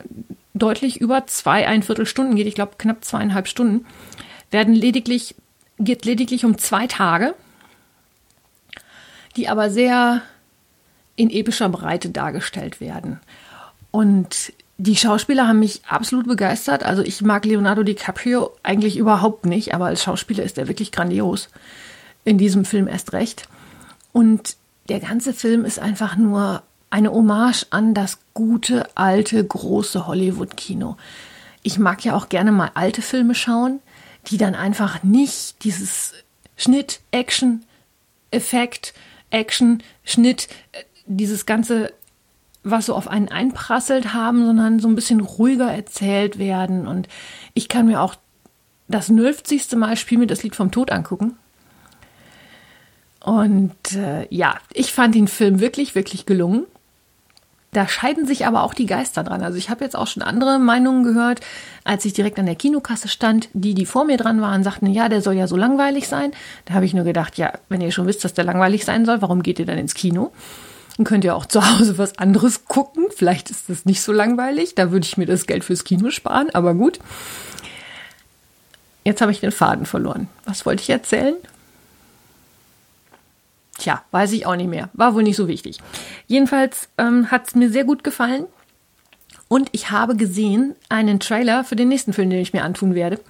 deutlich 0.54 1.00
über 1.00 1.26
zwei, 1.26 1.66
ein 1.66 1.82
Viertelstunden 1.82 2.37
geht, 2.37 2.47
ich 2.47 2.54
glaube 2.54 2.73
knapp 2.78 3.04
zweieinhalb 3.04 3.49
Stunden, 3.49 3.87
werden 4.50 4.75
lediglich, 4.75 5.35
geht 5.78 6.04
lediglich 6.04 6.44
um 6.44 6.59
zwei 6.59 6.87
Tage, 6.87 7.35
die 9.37 9.49
aber 9.49 9.71
sehr 9.71 10.23
in 11.16 11.30
epischer 11.30 11.68
Breite 11.68 12.11
dargestellt 12.11 12.80
werden. 12.80 13.21
Und 13.90 14.52
die 14.78 14.97
Schauspieler 14.97 15.47
haben 15.47 15.61
mich 15.61 15.82
absolut 15.87 16.26
begeistert. 16.26 16.82
Also 16.82 17.02
ich 17.02 17.23
mag 17.23 17.44
Leonardo 17.44 17.82
DiCaprio 17.82 18.50
eigentlich 18.62 18.97
überhaupt 18.97 19.47
nicht, 19.47 19.75
aber 19.75 19.87
als 19.87 20.02
Schauspieler 20.02 20.42
ist 20.42 20.59
er 20.59 20.68
wirklich 20.68 20.92
grandios. 20.92 21.49
In 22.25 22.38
diesem 22.38 22.64
Film 22.64 22.88
erst 22.88 23.12
recht. 23.12 23.49
Und 24.12 24.56
der 24.88 25.00
ganze 25.00 25.32
Film 25.32 25.64
ist 25.64 25.78
einfach 25.78 26.16
nur 26.16 26.62
eine 26.93 27.11
Hommage 27.11 27.67
an 27.71 27.95
das 27.95 28.19
gute, 28.35 28.87
alte, 28.97 29.45
große 29.45 30.07
Hollywood-Kino. 30.07 30.97
Ich 31.63 31.79
mag 31.79 32.05
ja 32.05 32.15
auch 32.15 32.29
gerne 32.29 32.53
mal 32.53 32.71
alte 32.75 33.03
Filme 33.03 33.35
schauen, 33.35 33.81
die 34.29 34.37
dann 34.37 34.55
einfach 34.55 35.03
nicht 35.03 35.65
dieses 35.65 36.13
Schnitt, 36.57 37.01
Action, 37.11 37.65
Effekt, 38.31 38.93
Action, 39.31 39.83
Schnitt, 40.05 40.49
äh, 40.73 40.83
dieses 41.07 41.47
ganze, 41.47 41.93
was 42.63 42.87
so 42.87 42.95
auf 42.95 43.09
einen 43.09 43.29
einprasselt 43.29 44.13
haben, 44.13 44.45
sondern 44.45 44.79
so 44.79 44.89
ein 44.89 44.95
bisschen 44.95 45.21
ruhiger 45.21 45.73
erzählt 45.73 46.39
werden. 46.39 46.87
Und 46.87 47.09
ich 47.55 47.69
kann 47.69 47.87
mir 47.87 48.03
auch 48.03 48.17
das 48.89 49.07
50. 49.07 49.73
Mal 49.77 49.97
Spiel 49.97 50.19
mir 50.19 50.27
das 50.27 50.43
Lied 50.43 50.55
vom 50.55 50.71
Tod 50.71 50.91
angucken. 50.91 51.37
Und 53.21 53.93
äh, 53.95 54.27
ja, 54.29 54.59
ich 54.73 54.93
fand 54.93 55.15
den 55.15 55.29
Film 55.29 55.61
wirklich, 55.61 55.95
wirklich 55.95 56.27
gelungen. 56.27 56.67
Da 57.75 57.88
scheiden 57.88 58.26
sich 58.26 58.45
aber 58.45 58.64
auch 58.64 58.75
die 58.75 58.85
Geister 58.85 59.25
dran. 59.25 59.43
Also 59.43 59.57
ich 59.57 59.71
habe 59.71 59.83
jetzt 59.83 59.97
auch 59.97 60.07
schon 60.07 60.23
andere 60.23 60.59
Meinungen 60.59 61.05
gehört, 61.05 61.41
als 61.85 62.05
ich 62.05 62.12
direkt 62.12 62.38
an 62.38 62.45
der 62.45 62.55
Kinokasse 62.55 63.09
stand. 63.09 63.49
Die, 63.55 63.73
die 63.73 63.87
vor 63.87 64.05
mir 64.05 64.19
dran 64.19 64.43
waren, 64.43 64.62
sagten, 64.62 64.88
ja, 64.88 65.09
der 65.09 65.23
soll 65.23 65.35
ja 65.35 65.47
so 65.47 65.57
langweilig 65.57 66.07
sein. 66.07 66.33
Da 66.67 66.75
habe 66.75 66.85
ich 66.85 66.93
nur 66.93 67.05
gedacht, 67.05 67.38
ja, 67.38 67.55
wenn 67.71 67.81
ihr 67.81 67.91
schon 67.91 68.07
wisst, 68.07 68.25
dass 68.25 68.35
der 68.35 68.45
langweilig 68.45 68.85
sein 68.85 69.07
soll, 69.07 69.23
warum 69.23 69.43
geht 69.43 69.59
ihr 69.59 69.64
dann 69.64 69.79
ins 69.79 69.95
Kino? 69.95 70.33
Dann 70.99 71.07
könnt 71.07 71.25
ihr 71.25 71.35
auch 71.35 71.47
zu 71.47 71.67
Hause 71.67 71.97
was 71.97 72.19
anderes 72.19 72.67
gucken. 72.67 73.07
Vielleicht 73.17 73.50
ist 73.50 73.71
das 73.71 73.87
nicht 73.87 74.02
so 74.02 74.12
langweilig. 74.12 74.75
Da 74.75 74.93
würde 74.93 75.07
ich 75.07 75.17
mir 75.17 75.26
das 75.26 75.47
Geld 75.47 75.64
fürs 75.64 75.85
Kino 75.85 76.11
sparen, 76.11 76.50
aber 76.52 76.75
gut. 76.75 76.99
Jetzt 79.02 79.23
habe 79.23 79.33
ich 79.33 79.41
den 79.41 79.50
Faden 79.50 79.87
verloren. 79.87 80.29
Was 80.45 80.67
wollte 80.67 80.83
ich 80.83 80.91
erzählen? 80.91 81.37
Tja, 83.79 84.02
weiß 84.11 84.33
ich 84.33 84.47
auch 84.47 84.57
nicht 84.57 84.69
mehr. 84.69 84.91
War 84.93 85.14
wohl 85.14 85.23
nicht 85.23 85.37
so 85.37 85.49
wichtig. 85.49 85.79
Jedenfalls 86.26 86.88
ähm, 86.99 87.31
hat 87.31 87.49
es 87.49 87.55
mir 87.55 87.71
sehr 87.71 87.85
gut 87.85 88.05
gefallen. 88.05 88.47
Und 89.49 89.69
ich 89.73 89.91
habe 89.91 90.17
gesehen 90.17 90.76
einen 90.88 91.21
Trailer 91.21 91.64
für 91.64 91.76
den 91.76 91.88
nächsten 91.88 92.12
Film, 92.12 92.31
den 92.31 92.41
ich 92.41 92.52
mir 92.52 92.64
antun 92.64 92.95
werde. 92.95 93.21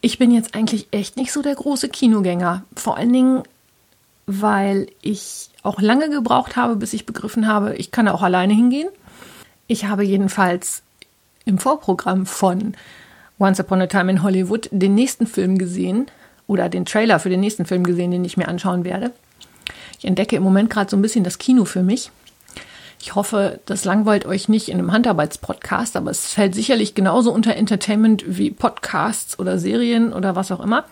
Ich 0.00 0.18
bin 0.18 0.30
jetzt 0.30 0.54
eigentlich 0.54 0.88
echt 0.90 1.16
nicht 1.16 1.32
so 1.32 1.42
der 1.42 1.54
große 1.54 1.88
Kinogänger. 1.88 2.64
Vor 2.76 2.96
allen 2.96 3.12
Dingen, 3.12 3.42
weil 4.26 4.86
ich 5.02 5.50
auch 5.62 5.80
lange 5.80 6.10
gebraucht 6.10 6.56
habe, 6.56 6.76
bis 6.76 6.92
ich 6.92 7.06
begriffen 7.06 7.46
habe, 7.46 7.74
ich 7.76 7.90
kann 7.90 8.08
auch 8.08 8.22
alleine 8.22 8.52
hingehen. 8.52 8.88
Ich 9.66 9.86
habe 9.86 10.04
jedenfalls 10.04 10.82
im 11.44 11.58
Vorprogramm 11.58 12.26
von 12.26 12.74
Once 13.38 13.60
Upon 13.60 13.82
a 13.82 13.86
Time 13.86 14.10
in 14.10 14.22
Hollywood 14.22 14.68
den 14.70 14.94
nächsten 14.94 15.26
Film 15.26 15.58
gesehen 15.58 16.06
oder 16.46 16.68
den 16.68 16.84
Trailer 16.84 17.18
für 17.18 17.30
den 17.30 17.40
nächsten 17.40 17.64
Film 17.64 17.84
gesehen, 17.84 18.10
den 18.10 18.24
ich 18.24 18.36
mir 18.36 18.48
anschauen 18.48 18.84
werde. 18.84 19.12
Ich 20.04 20.08
entdecke 20.08 20.36
im 20.36 20.42
Moment 20.42 20.68
gerade 20.68 20.90
so 20.90 20.98
ein 20.98 21.02
bisschen 21.02 21.24
das 21.24 21.38
Kino 21.38 21.64
für 21.64 21.82
mich. 21.82 22.10
Ich 23.00 23.14
hoffe, 23.14 23.60
das 23.64 23.86
langweilt 23.86 24.26
euch 24.26 24.50
nicht 24.50 24.68
in 24.68 24.78
einem 24.78 24.92
Handarbeitspodcast, 24.92 25.96
aber 25.96 26.10
es 26.10 26.34
fällt 26.34 26.54
sicherlich 26.54 26.94
genauso 26.94 27.32
unter 27.32 27.56
Entertainment 27.56 28.22
wie 28.26 28.50
Podcasts 28.50 29.38
oder 29.38 29.58
Serien 29.58 30.12
oder 30.12 30.36
was 30.36 30.52
auch 30.52 30.60
immer. 30.60 30.84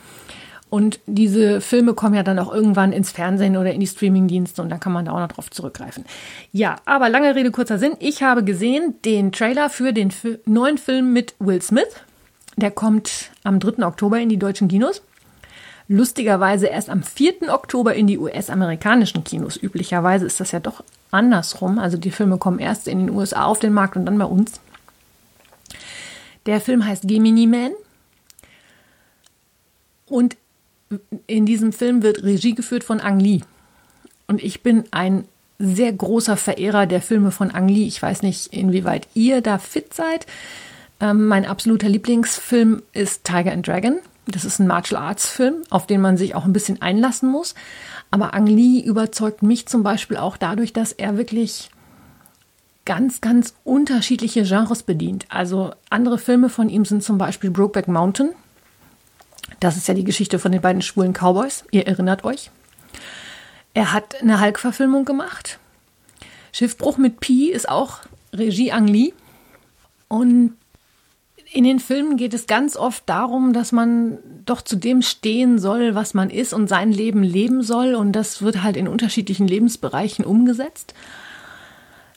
Und 0.70 0.98
diese 1.04 1.60
Filme 1.60 1.92
kommen 1.92 2.14
ja 2.14 2.22
dann 2.22 2.38
auch 2.38 2.54
irgendwann 2.54 2.94
ins 2.94 3.10
Fernsehen 3.10 3.58
oder 3.58 3.74
in 3.74 3.80
die 3.80 3.86
Streamingdienste 3.86 4.62
und 4.62 4.70
da 4.70 4.78
kann 4.78 4.94
man 4.94 5.04
da 5.04 5.12
auch 5.12 5.20
noch 5.20 5.28
drauf 5.28 5.50
zurückgreifen. 5.50 6.06
Ja, 6.50 6.76
aber 6.86 7.10
lange 7.10 7.34
Rede, 7.34 7.50
kurzer 7.50 7.78
Sinn. 7.78 7.92
Ich 7.98 8.22
habe 8.22 8.42
gesehen 8.42 8.94
den 9.04 9.30
Trailer 9.30 9.68
für 9.68 9.92
den 9.92 10.10
neuen 10.46 10.78
Film 10.78 11.12
mit 11.12 11.34
Will 11.38 11.60
Smith. 11.60 12.00
Der 12.56 12.70
kommt 12.70 13.30
am 13.44 13.60
3. 13.60 13.84
Oktober 13.84 14.18
in 14.18 14.30
die 14.30 14.38
deutschen 14.38 14.68
Kinos. 14.68 15.02
Lustigerweise 15.92 16.68
erst 16.68 16.88
am 16.88 17.02
4. 17.02 17.52
Oktober 17.52 17.94
in 17.94 18.06
die 18.06 18.16
US-amerikanischen 18.16 19.24
Kinos. 19.24 19.58
Üblicherweise 19.58 20.24
ist 20.24 20.40
das 20.40 20.50
ja 20.50 20.58
doch 20.58 20.82
andersrum. 21.10 21.78
Also 21.78 21.98
die 21.98 22.10
Filme 22.10 22.38
kommen 22.38 22.60
erst 22.60 22.88
in 22.88 22.98
den 22.98 23.10
USA 23.10 23.44
auf 23.44 23.58
den 23.58 23.74
Markt 23.74 23.94
und 23.96 24.06
dann 24.06 24.16
bei 24.16 24.24
uns. 24.24 24.58
Der 26.46 26.62
Film 26.62 26.86
heißt 26.86 27.06
Gemini 27.06 27.46
Man. 27.46 27.72
Und 30.06 30.38
in 31.26 31.44
diesem 31.44 31.74
Film 31.74 32.02
wird 32.02 32.22
Regie 32.22 32.54
geführt 32.54 32.84
von 32.84 32.98
Ang 32.98 33.20
Lee. 33.20 33.42
Und 34.26 34.42
ich 34.42 34.62
bin 34.62 34.84
ein 34.92 35.26
sehr 35.58 35.92
großer 35.92 36.38
Verehrer 36.38 36.86
der 36.86 37.02
Filme 37.02 37.32
von 37.32 37.50
Ang 37.50 37.68
Lee. 37.68 37.86
Ich 37.86 38.00
weiß 38.00 38.22
nicht, 38.22 38.46
inwieweit 38.46 39.08
ihr 39.12 39.42
da 39.42 39.58
fit 39.58 39.92
seid. 39.92 40.24
Ähm, 41.00 41.26
mein 41.26 41.44
absoluter 41.44 41.90
Lieblingsfilm 41.90 42.82
ist 42.94 43.24
Tiger 43.24 43.52
and 43.52 43.68
Dragon. 43.68 43.98
Das 44.26 44.44
ist 44.44 44.60
ein 44.60 44.66
Martial 44.66 45.02
Arts 45.02 45.28
Film, 45.28 45.62
auf 45.70 45.86
den 45.86 46.00
man 46.00 46.16
sich 46.16 46.34
auch 46.34 46.44
ein 46.44 46.52
bisschen 46.52 46.80
einlassen 46.80 47.30
muss. 47.30 47.54
Aber 48.10 48.34
Ang 48.34 48.46
Lee 48.46 48.80
überzeugt 48.80 49.42
mich 49.42 49.66
zum 49.66 49.82
Beispiel 49.82 50.16
auch 50.16 50.36
dadurch, 50.36 50.72
dass 50.72 50.92
er 50.92 51.16
wirklich 51.16 51.70
ganz, 52.84 53.20
ganz 53.20 53.54
unterschiedliche 53.64 54.44
Genres 54.44 54.82
bedient. 54.82 55.26
Also 55.28 55.72
andere 55.90 56.18
Filme 56.18 56.48
von 56.48 56.68
ihm 56.68 56.84
sind 56.84 57.02
zum 57.02 57.18
Beispiel 57.18 57.50
Brokeback 57.50 57.88
Mountain. 57.88 58.30
Das 59.60 59.76
ist 59.76 59.88
ja 59.88 59.94
die 59.94 60.04
Geschichte 60.04 60.38
von 60.38 60.52
den 60.52 60.60
beiden 60.60 60.82
schwulen 60.82 61.12
Cowboys. 61.12 61.64
Ihr 61.70 61.86
erinnert 61.86 62.24
euch. 62.24 62.50
Er 63.74 63.92
hat 63.92 64.20
eine 64.20 64.40
Hulk-Verfilmung 64.40 65.04
gemacht. 65.04 65.58
Schiffbruch 66.52 66.98
mit 66.98 67.20
Pi 67.20 67.50
ist 67.50 67.68
auch 67.68 68.00
Regie 68.32 68.72
Ang 68.72 68.86
Lee. 68.86 69.14
Und 70.08 70.56
in 71.52 71.64
den 71.64 71.80
Filmen 71.80 72.16
geht 72.16 72.32
es 72.32 72.46
ganz 72.46 72.76
oft 72.76 73.02
darum, 73.06 73.52
dass 73.52 73.72
man 73.72 74.18
doch 74.46 74.62
zu 74.62 74.76
dem 74.76 75.02
stehen 75.02 75.58
soll, 75.58 75.94
was 75.94 76.14
man 76.14 76.30
ist 76.30 76.54
und 76.54 76.66
sein 76.66 76.92
Leben 76.92 77.22
leben 77.22 77.62
soll. 77.62 77.94
Und 77.94 78.12
das 78.12 78.40
wird 78.40 78.62
halt 78.62 78.76
in 78.76 78.88
unterschiedlichen 78.88 79.46
Lebensbereichen 79.46 80.24
umgesetzt. 80.24 80.94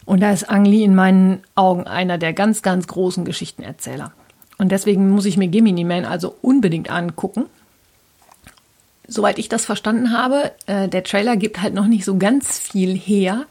Und 0.06 0.22
da 0.22 0.32
ist 0.32 0.50
Ang 0.50 0.64
Lee 0.66 0.84
in 0.84 0.96
meinen 0.96 1.42
Augen 1.56 1.86
einer 1.86 2.18
der 2.18 2.32
ganz, 2.32 2.62
ganz 2.62 2.88
großen 2.88 3.26
Geschichtenerzähler. 3.26 4.14
Und 4.58 4.72
deswegen 4.72 5.10
muss 5.10 5.26
ich 5.26 5.36
mir 5.36 5.50
Gemini 5.50 5.84
Man 5.84 6.06
also 6.06 6.36
unbedingt 6.42 6.90
angucken. 6.90 7.46
Soweit 9.08 9.38
ich 9.38 9.50
das 9.50 9.66
verstanden 9.66 10.18
habe, 10.18 10.52
äh, 10.66 10.88
der 10.88 11.04
Trailer 11.04 11.36
gibt 11.36 11.62
halt 11.62 11.74
noch 11.74 11.88
nicht 11.88 12.06
so 12.06 12.18
ganz 12.18 12.58
viel 12.58 12.96
her. 12.96 13.46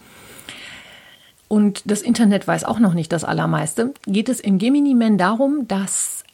Und 1.55 1.83
das 1.89 2.03
Internet 2.03 2.49
weiß 2.49 2.65
auch 2.65 2.81
noch 2.81 2.95
nicht 2.95 3.13
das 3.13 3.23
Allermeiste. 3.23 3.95
Geht 4.07 4.29
es 4.29 4.41
in 4.41 4.59
Gemini 4.59 4.93
Man 4.93 5.19
darum, 5.19 5.69
dass, 5.69 6.25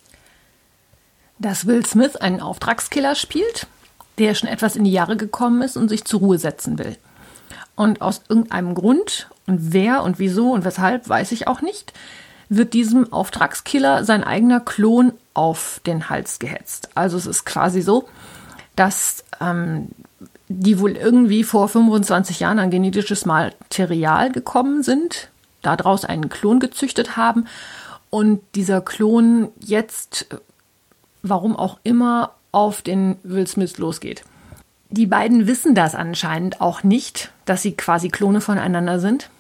dass 1.39 1.67
Will 1.67 1.85
Smith 1.85 2.17
einen 2.17 2.41
Auftragskiller 2.41 3.15
spielt, 3.15 3.67
der 4.17 4.35
schon 4.35 4.49
etwas 4.49 4.77
in 4.77 4.85
die 4.85 4.93
Jahre 4.93 5.19
gekommen 5.19 5.61
ist 5.61 5.77
und 5.77 5.91
sich 5.91 6.07
zur 6.07 6.21
Ruhe 6.21 6.39
setzen 6.39 6.79
will. 6.79 6.97
Und 7.77 8.01
aus 8.01 8.23
irgendeinem 8.31 8.75
Grund, 8.75 9.29
und 9.47 9.75
wer 9.75 10.05
und 10.05 10.19
wieso 10.19 10.53
und 10.53 10.65
weshalb, 10.65 11.07
weiß 11.07 11.33
ich 11.33 11.47
auch 11.47 11.61
nicht, 11.61 11.93
wird 12.49 12.73
diesem 12.73 13.13
Auftragskiller 13.13 14.05
sein 14.05 14.25
eigener 14.25 14.61
Klon 14.61 15.13
auf 15.35 15.83
den 15.85 16.09
Hals 16.09 16.39
gehetzt. 16.39 16.89
Also 16.95 17.19
es 17.19 17.27
ist 17.27 17.45
quasi 17.45 17.83
so, 17.83 18.09
dass 18.75 19.23
ähm, 19.39 19.89
die 20.53 20.81
wohl 20.81 20.97
irgendwie 20.97 21.45
vor 21.45 21.69
25 21.69 22.41
Jahren 22.41 22.59
an 22.59 22.71
genetisches 22.71 23.25
Material 23.25 24.33
gekommen 24.33 24.83
sind, 24.83 25.31
daraus 25.63 26.05
einen 26.05 26.29
Klon 26.29 26.59
gezüchtet 26.59 27.17
haben 27.17 27.47
und 28.11 28.43
dieser 28.57 28.81
Klon 28.81 29.51
jetzt, 29.61 30.27
warum 31.23 31.55
auch 31.55 31.79
immer, 31.85 32.33
auf 32.51 32.83
den 32.83 33.15
Will 33.23 33.47
Smith 33.47 33.79
losgeht. 33.79 34.25
Die 34.89 35.07
beiden 35.07 35.47
wissen 35.47 35.77
das 35.77 35.95
anscheinend 35.95 36.61
auch 36.61 36.83
nicht, 36.83 37.31
dass 37.45 37.63
sie 37.63 37.77
quasi 37.77 38.09
Klone 38.09 38.41
voneinander 38.41 38.99
sind. 38.99 39.31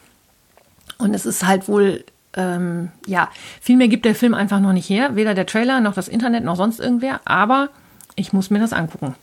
Und 0.97 1.13
es 1.13 1.27
ist 1.27 1.45
halt 1.45 1.67
wohl 1.67 2.05
ähm, 2.35 2.93
ja, 3.05 3.31
viel 3.61 3.77
mehr 3.77 3.89
gibt 3.89 4.05
der 4.05 4.15
Film 4.15 4.33
einfach 4.33 4.61
noch 4.61 4.73
nicht 4.73 4.89
her. 4.89 5.17
Weder 5.17 5.35
der 5.35 5.47
Trailer 5.47 5.81
noch 5.81 5.95
das 5.95 6.07
Internet 6.07 6.45
noch 6.45 6.55
sonst 6.55 6.79
irgendwer. 6.79 7.21
Aber 7.25 7.71
ich 8.17 8.33
muss 8.33 8.51
mir 8.51 8.59
das 8.59 8.73
angucken. 8.73 9.15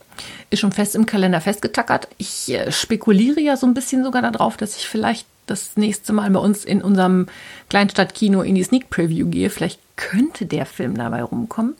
Ist 0.50 0.60
schon 0.60 0.72
fest 0.72 0.94
im 0.94 1.06
Kalender 1.06 1.40
festgetackert. 1.40 2.08
Ich 2.18 2.52
äh, 2.52 2.72
spekuliere 2.72 3.40
ja 3.40 3.56
so 3.56 3.66
ein 3.66 3.74
bisschen 3.74 4.04
sogar 4.04 4.22
darauf, 4.22 4.56
dass 4.56 4.76
ich 4.76 4.88
vielleicht 4.88 5.26
das 5.46 5.76
nächste 5.76 6.12
Mal 6.12 6.30
bei 6.30 6.40
uns 6.40 6.64
in 6.64 6.82
unserem 6.82 7.26
Kleinstadtkino 7.68 8.42
in 8.42 8.54
die 8.54 8.62
Sneak 8.62 8.90
Preview 8.90 9.28
gehe. 9.28 9.50
Vielleicht 9.50 9.80
könnte 9.96 10.46
der 10.46 10.66
Film 10.66 10.96
dabei 10.96 11.22
rumkommen. 11.22 11.74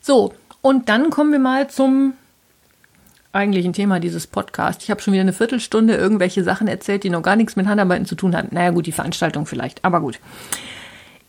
So, 0.00 0.34
und 0.62 0.88
dann 0.88 1.10
kommen 1.10 1.32
wir 1.32 1.38
mal 1.38 1.68
zum 1.68 2.14
eigentlichen 3.32 3.72
Thema 3.72 4.00
dieses 4.00 4.26
Podcasts. 4.26 4.84
Ich 4.84 4.90
habe 4.90 5.00
schon 5.00 5.12
wieder 5.12 5.22
eine 5.22 5.32
Viertelstunde 5.32 5.94
irgendwelche 5.94 6.42
Sachen 6.42 6.66
erzählt, 6.66 7.04
die 7.04 7.10
noch 7.10 7.22
gar 7.22 7.36
nichts 7.36 7.56
mit 7.56 7.66
Handarbeiten 7.66 8.06
zu 8.06 8.14
tun 8.14 8.36
hatten. 8.36 8.54
Naja 8.54 8.70
gut, 8.70 8.86
die 8.86 8.92
Veranstaltung 8.92 9.46
vielleicht, 9.46 9.84
aber 9.84 10.00
gut. 10.00 10.18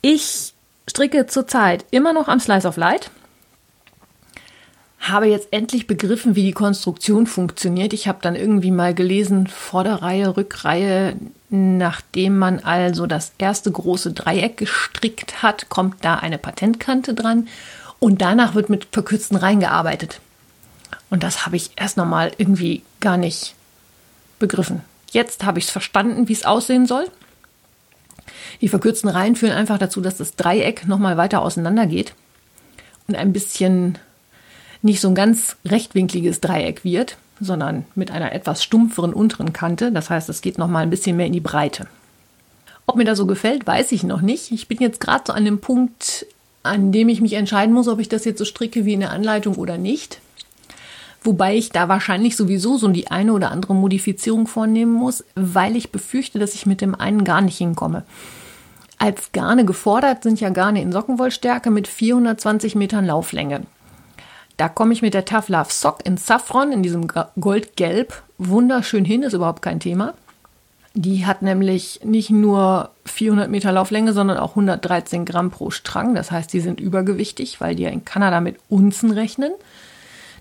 Ich 0.02 0.54
stricke 0.90 1.28
zurzeit 1.28 1.86
immer 1.92 2.14
noch 2.14 2.28
am 2.28 2.40
Slice 2.40 2.68
of 2.68 2.78
Light. 2.78 3.12
Habe 5.02 5.26
jetzt 5.26 5.48
endlich 5.52 5.88
begriffen, 5.88 6.36
wie 6.36 6.44
die 6.44 6.52
Konstruktion 6.52 7.26
funktioniert. 7.26 7.92
Ich 7.92 8.08
habe 8.08 8.20
dann 8.22 8.36
irgendwie 8.36 8.72
mal 8.72 8.94
gelesen, 8.94 9.48
Vorderreihe, 9.48 10.38
Rückreihe, 10.38 11.16
nachdem 11.50 12.38
man 12.38 12.60
also 12.60 13.08
das 13.08 13.34
erste 13.38 13.72
große 13.72 14.14
Dreieck 14.14 14.58
gestrickt 14.58 15.42
hat, 15.42 15.70
kommt 15.70 16.06
da 16.06 16.16
eine 16.16 16.38
Patentkante 16.38 17.14
dran 17.14 17.48
und 18.00 18.22
danach 18.22 18.56
wird 18.56 18.70
mit 18.70 18.88
verkürzten 18.92 19.38
Reihen 19.38 19.60
gearbeitet. 19.60 20.22
Und 21.10 21.24
das 21.24 21.46
habe 21.46 21.56
ich 21.58 21.72
erst 21.76 21.98
nochmal 21.98 22.32
irgendwie 22.38 22.84
gar 23.00 23.18
nicht 23.18 23.56
begriffen. 24.40 24.82
Jetzt 25.12 25.44
habe 25.44 25.60
ich 25.60 25.66
es 25.66 25.72
verstanden, 25.72 26.30
wie 26.30 26.34
es 26.34 26.46
aussehen 26.46 26.86
soll. 26.88 27.06
Die 28.62 28.70
verkürzten 28.70 29.10
Reihen 29.10 29.36
führen 29.36 29.54
einfach 29.54 29.78
dazu, 29.78 30.00
dass 30.00 30.18
das 30.18 30.36
Dreieck 30.36 30.88
nochmal 30.88 31.18
weiter 31.18 31.42
auseinander 31.42 31.86
geht 31.86 32.14
und 33.08 33.16
ein 33.16 33.34
bisschen 33.34 33.98
nicht 34.82 35.02
so 35.02 35.08
ein 35.08 35.16
ganz 35.16 35.58
rechtwinkliges 35.66 36.42
Dreieck 36.42 36.84
wird, 36.84 37.18
sondern 37.40 37.86
mit 37.96 38.12
einer 38.12 38.34
etwas 38.34 38.64
stumpferen 38.64 39.14
unteren 39.14 39.54
Kante. 39.54 39.92
Das 39.92 40.10
heißt, 40.10 40.30
es 40.30 40.42
geht 40.42 40.58
nochmal 40.58 40.84
ein 40.84 40.90
bisschen 40.90 41.18
mehr 41.18 41.28
in 41.28 41.34
die 41.34 41.40
Breite. 41.40 41.88
Ob 42.86 42.96
mir 42.96 43.06
das 43.06 43.18
so 43.18 43.26
gefällt, 43.26 43.66
weiß 43.66 43.92
ich 43.92 44.04
noch 44.04 44.22
nicht. 44.22 44.52
Ich 44.52 44.68
bin 44.68 44.80
jetzt 44.80 45.00
gerade 45.00 45.24
so 45.28 45.34
an 45.34 45.46
dem 45.46 45.60
Punkt, 45.60 46.26
an 46.64 46.92
dem 46.92 47.10
ich 47.10 47.22
mich 47.22 47.34
entscheiden 47.34 47.74
muss, 47.74 47.88
ob 47.88 48.00
ich 48.00 48.10
das 48.10 48.26
jetzt 48.26 48.40
so 48.40 48.46
stricke 48.46 48.86
wie 48.86 48.94
in 48.94 49.00
der 49.00 49.12
Anleitung 49.12 49.56
oder 49.56 49.78
nicht. 49.78 50.20
Wobei 51.24 51.56
ich 51.56 51.70
da 51.70 51.88
wahrscheinlich 51.88 52.36
sowieso 52.36 52.78
so 52.78 52.88
die 52.88 53.10
eine 53.10 53.34
oder 53.34 53.52
andere 53.52 53.76
Modifizierung 53.76 54.48
vornehmen 54.48 54.94
muss, 54.94 55.24
weil 55.36 55.76
ich 55.76 55.92
befürchte, 55.92 56.40
dass 56.40 56.56
ich 56.56 56.66
mit 56.66 56.82
dem 56.82 56.96
einen 56.96 57.24
gar 57.24 57.42
nicht 57.42 57.58
hinkomme. 57.58 58.04
Als 58.98 59.32
Garne 59.32 59.66
gefordert 59.66 60.24
sind 60.24 60.40
ja 60.40 60.50
Garne 60.50 60.82
in 60.82 60.92
Sockenwollstärke 60.92 61.70
mit 61.70 61.88
420 61.88 62.76
Metern 62.76 63.06
Lauflänge. 63.06 63.62
Da 64.58 64.70
komme 64.70 64.94
ich 64.94 65.02
mit 65.02 65.14
der 65.14 65.26
Tough 65.26 65.50
Love 65.50 65.72
Sock 65.72 66.06
in 66.06 66.18
Saffron, 66.18 66.72
in 66.72 66.84
diesem 66.84 67.08
Goldgelb, 67.40 68.22
wunderschön 68.38 69.06
hin, 69.06 69.24
ist 69.24 69.34
überhaupt 69.34 69.62
kein 69.62 69.80
Thema. 69.80 70.14
Die 70.94 71.26
hat 71.26 71.42
nämlich 71.42 72.02
nicht 72.04 72.32
nur 72.32 72.90
400 73.06 73.50
Meter 73.50 73.72
Lauflänge, 73.72 74.12
sondern 74.12 74.38
auch 74.38 74.52
113 74.52 75.24
Gramm 75.24 75.50
pro 75.50 75.70
Strang. 75.72 76.16
Das 76.16 76.32
heißt, 76.32 76.52
die 76.52 76.60
sind 76.60 76.82
übergewichtig, 76.82 77.62
weil 77.62 77.76
die 77.76 77.84
ja 77.84 77.90
in 77.90 78.04
Kanada 78.04 78.42
mit 78.42 78.58
Unzen 78.68 79.12
rechnen. 79.12 79.54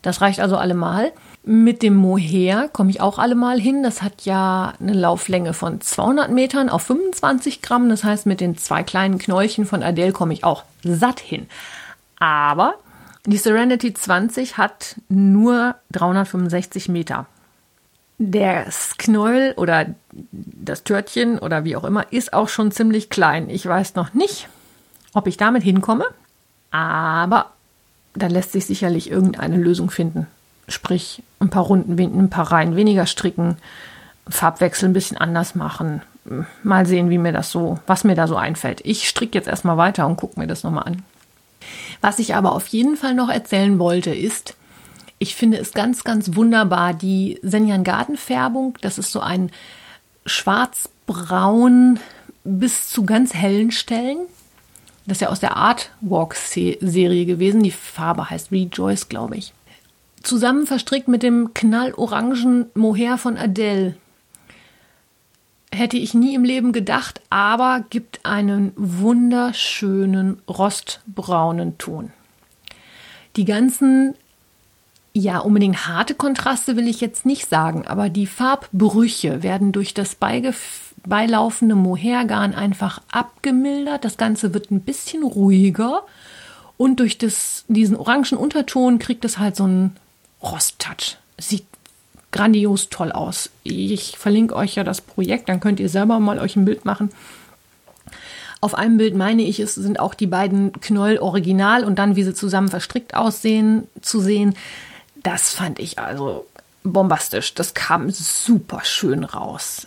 Das 0.02 0.20
reicht 0.20 0.40
also 0.40 0.56
allemal. 0.56 1.12
Mit 1.44 1.82
dem 1.82 1.94
Mohair 1.94 2.68
komme 2.72 2.90
ich 2.90 3.00
auch 3.00 3.18
alle 3.18 3.34
mal 3.34 3.60
hin. 3.60 3.82
Das 3.82 4.02
hat 4.02 4.22
ja 4.22 4.72
eine 4.80 4.92
Lauflänge 4.92 5.52
von 5.52 5.80
200 5.80 6.30
Metern 6.30 6.68
auf 6.68 6.82
25 6.82 7.62
Gramm. 7.62 7.88
Das 7.88 8.02
heißt, 8.02 8.26
mit 8.26 8.40
den 8.40 8.56
zwei 8.56 8.82
kleinen 8.82 9.18
Knäulchen 9.18 9.66
von 9.66 9.82
Adele 9.82 10.12
komme 10.12 10.32
ich 10.32 10.42
auch 10.42 10.64
satt 10.82 11.20
hin. 11.20 11.46
Aber 12.18 12.74
die 13.26 13.36
Serenity 13.36 13.92
20 13.92 14.56
hat 14.56 14.96
nur 15.08 15.76
365 15.92 16.88
Meter. 16.88 17.26
Das 18.18 18.96
Knäuel 18.98 19.54
oder 19.56 19.86
das 20.32 20.84
Törtchen 20.84 21.38
oder 21.38 21.64
wie 21.64 21.76
auch 21.76 21.84
immer 21.84 22.12
ist 22.12 22.32
auch 22.32 22.48
schon 22.48 22.70
ziemlich 22.70 23.08
klein. 23.08 23.48
Ich 23.48 23.64
weiß 23.64 23.94
noch 23.94 24.12
nicht, 24.12 24.48
ob 25.14 25.26
ich 25.26 25.36
damit 25.36 25.62
hinkomme, 25.62 26.04
aber 26.70 27.50
da 28.14 28.26
lässt 28.26 28.52
sich 28.52 28.66
sicherlich 28.66 29.10
irgendeine 29.10 29.56
Lösung 29.56 29.90
finden. 29.90 30.26
Sprich, 30.68 31.22
ein 31.40 31.50
paar 31.50 31.64
Runden, 31.64 31.98
ein 31.98 32.30
paar 32.30 32.52
Reihen 32.52 32.76
weniger 32.76 33.06
stricken, 33.06 33.56
Farbwechsel 34.28 34.88
ein 34.88 34.94
bisschen 34.94 35.16
anders 35.16 35.54
machen. 35.54 36.02
Mal 36.62 36.86
sehen, 36.86 37.10
wie 37.10 37.18
mir 37.18 37.32
das 37.32 37.50
so, 37.50 37.78
was 37.86 38.04
mir 38.04 38.14
da 38.14 38.26
so 38.26 38.36
einfällt. 38.36 38.80
Ich 38.84 39.08
stricke 39.08 39.38
jetzt 39.38 39.48
erstmal 39.48 39.76
weiter 39.76 40.06
und 40.06 40.16
gucke 40.16 40.38
mir 40.38 40.46
das 40.46 40.62
nochmal 40.62 40.84
an. 40.84 41.02
Was 42.00 42.18
ich 42.18 42.34
aber 42.34 42.52
auf 42.52 42.66
jeden 42.68 42.96
Fall 42.96 43.14
noch 43.14 43.28
erzählen 43.28 43.78
wollte, 43.78 44.14
ist, 44.14 44.56
ich 45.18 45.34
finde 45.34 45.58
es 45.58 45.72
ganz, 45.72 46.02
ganz 46.02 46.34
wunderbar, 46.34 46.94
die 46.94 47.38
Senjan 47.42 47.84
Gartenfärbung. 47.84 48.78
Das 48.80 48.98
ist 48.98 49.12
so 49.12 49.20
ein 49.20 49.50
schwarz-braun 50.24 52.00
bis 52.44 52.88
zu 52.88 53.04
ganz 53.04 53.34
hellen 53.34 53.70
Stellen. 53.70 54.18
Das 55.06 55.16
ist 55.16 55.22
ja 55.22 55.28
aus 55.28 55.40
der 55.40 55.56
Artwalk-Serie 55.56 57.26
gewesen. 57.26 57.62
Die 57.62 57.70
Farbe 57.70 58.30
heißt 58.30 58.50
Rejoice, 58.52 59.08
glaube 59.08 59.36
ich. 59.36 59.52
Zusammen 60.22 60.66
verstrickt 60.66 61.08
mit 61.08 61.22
dem 61.22 61.52
knallorangen 61.54 62.66
Mohair 62.74 63.18
von 63.18 63.36
Adele. 63.36 63.96
Hätte 65.72 65.96
ich 65.96 66.14
nie 66.14 66.34
im 66.34 66.44
Leben 66.44 66.72
gedacht, 66.72 67.20
aber 67.30 67.84
gibt 67.90 68.20
einen 68.24 68.72
wunderschönen 68.76 70.42
rostbraunen 70.48 71.78
Ton. 71.78 72.12
Die 73.36 73.44
ganzen 73.44 74.14
ja, 75.12 75.38
unbedingt 75.38 75.88
harte 75.88 76.14
Kontraste 76.14 76.76
will 76.76 76.86
ich 76.86 77.00
jetzt 77.00 77.26
nicht 77.26 77.48
sagen, 77.48 77.86
aber 77.86 78.08
die 78.08 78.26
Farbbrüche 78.26 79.42
werden 79.42 79.72
durch 79.72 79.92
das 79.92 80.16
beilaufende 81.04 81.74
Mohairgarn 81.74 82.54
einfach 82.54 83.00
abgemildert. 83.10 84.04
Das 84.04 84.16
Ganze 84.16 84.54
wird 84.54 84.70
ein 84.70 84.82
bisschen 84.82 85.24
ruhiger 85.24 86.04
und 86.76 87.00
durch 87.00 87.18
das, 87.18 87.64
diesen 87.68 87.96
orangen 87.96 88.38
Unterton 88.38 88.98
kriegt 88.98 89.24
es 89.24 89.38
halt 89.38 89.56
so 89.56 89.64
einen 89.64 89.96
Rosttouch. 90.42 91.16
Sieht 91.38 91.66
grandios 92.32 92.88
toll 92.88 93.12
aus. 93.12 93.50
Ich 93.62 94.18
verlinke 94.18 94.54
euch 94.54 94.74
ja 94.76 94.84
das 94.84 95.00
Projekt, 95.00 95.48
dann 95.48 95.60
könnt 95.60 95.80
ihr 95.80 95.88
selber 95.88 96.20
mal 96.20 96.38
euch 96.38 96.56
ein 96.56 96.64
Bild 96.64 96.84
machen. 96.84 97.10
Auf 98.60 98.74
einem 98.74 98.98
Bild 98.98 99.14
meine 99.14 99.42
ich, 99.42 99.58
es 99.58 99.74
sind 99.74 100.00
auch 100.00 100.14
die 100.14 100.26
beiden 100.26 100.72
Knoll 100.72 101.18
original 101.18 101.82
und 101.82 101.98
dann, 101.98 102.14
wie 102.14 102.24
sie 102.24 102.34
zusammen 102.34 102.68
verstrickt 102.68 103.14
aussehen, 103.14 103.88
zu 104.02 104.20
sehen. 104.20 104.54
Das 105.22 105.50
fand 105.50 105.78
ich 105.78 105.98
also 105.98 106.46
bombastisch. 106.82 107.54
Das 107.54 107.74
kam 107.74 108.10
super 108.10 108.82
schön 108.84 109.24
raus. 109.24 109.86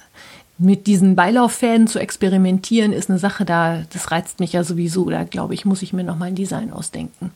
Mit 0.57 0.87
diesen 0.87 1.15
Beilauffäden 1.15 1.87
zu 1.87 1.99
experimentieren 1.99 2.93
ist 2.93 3.09
eine 3.09 3.19
Sache, 3.19 3.45
da 3.45 3.83
das 3.91 4.11
reizt 4.11 4.39
mich 4.39 4.53
ja 4.53 4.63
sowieso. 4.63 5.09
Da 5.09 5.23
glaube 5.23 5.53
ich, 5.53 5.65
muss 5.65 5.81
ich 5.81 5.93
mir 5.93 6.03
noch 6.03 6.17
mal 6.17 6.25
ein 6.25 6.35
Design 6.35 6.71
ausdenken. 6.71 7.31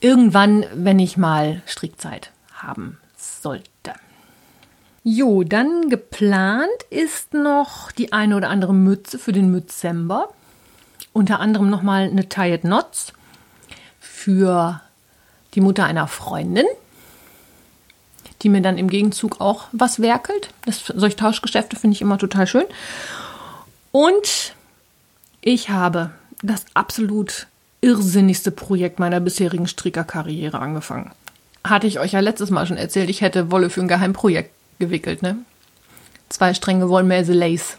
Irgendwann, 0.00 0.64
wenn 0.74 0.98
ich 0.98 1.16
mal 1.16 1.62
Strickzeit 1.66 2.30
haben 2.54 2.98
sollte. 3.16 3.92
Jo, 5.04 5.42
dann 5.42 5.88
geplant 5.88 6.68
ist 6.90 7.34
noch 7.34 7.90
die 7.90 8.12
eine 8.12 8.36
oder 8.36 8.50
andere 8.50 8.74
Mütze 8.74 9.18
für 9.18 9.32
den 9.32 9.50
Mützember. 9.50 10.28
Unter 11.12 11.40
anderem 11.40 11.70
noch 11.70 11.82
mal 11.82 12.04
eine 12.04 12.28
Tied 12.28 12.62
Knots 12.62 13.12
für 14.00 14.80
die 15.54 15.60
Mutter 15.60 15.84
einer 15.84 16.06
Freundin 16.06 16.66
die 18.42 18.48
mir 18.48 18.60
dann 18.60 18.78
im 18.78 18.88
Gegenzug 18.88 19.40
auch 19.40 19.68
was 19.72 20.00
werkelt. 20.00 20.50
Das, 20.64 20.84
solche 20.86 21.16
Tauschgeschäfte 21.16 21.76
finde 21.76 21.94
ich 21.94 22.02
immer 22.02 22.18
total 22.18 22.46
schön. 22.46 22.64
Und 23.92 24.54
ich 25.40 25.70
habe 25.70 26.10
das 26.42 26.64
absolut 26.74 27.46
irrsinnigste 27.80 28.50
Projekt 28.50 28.98
meiner 28.98 29.20
bisherigen 29.20 29.66
Strickerkarriere 29.66 30.58
angefangen. 30.58 31.12
Hatte 31.64 31.86
ich 31.86 32.00
euch 32.00 32.12
ja 32.12 32.20
letztes 32.20 32.50
Mal 32.50 32.66
schon 32.66 32.76
erzählt, 32.76 33.10
ich 33.10 33.20
hätte 33.20 33.50
Wolle 33.50 33.70
für 33.70 33.80
ein 33.80 33.88
Geheimprojekt 33.88 34.52
gewickelt, 34.82 35.22
ne? 35.22 35.36
Zwei 36.28 36.54
Stränge 36.54 36.88
Wollmäse 36.88 37.32
Lace. 37.32 37.76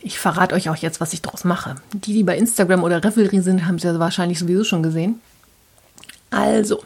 Ich 0.00 0.18
verrate 0.18 0.54
euch 0.54 0.68
auch 0.68 0.76
jetzt, 0.76 1.00
was 1.00 1.12
ich 1.12 1.22
daraus 1.22 1.44
mache. 1.44 1.74
Die, 1.92 2.12
die 2.12 2.22
bei 2.22 2.38
Instagram 2.38 2.84
oder 2.84 3.02
Revelry 3.02 3.40
sind, 3.40 3.66
haben 3.66 3.76
es 3.76 3.82
ja 3.82 3.98
wahrscheinlich 3.98 4.38
sowieso 4.38 4.62
schon 4.62 4.82
gesehen. 4.82 5.20
Also, 6.30 6.84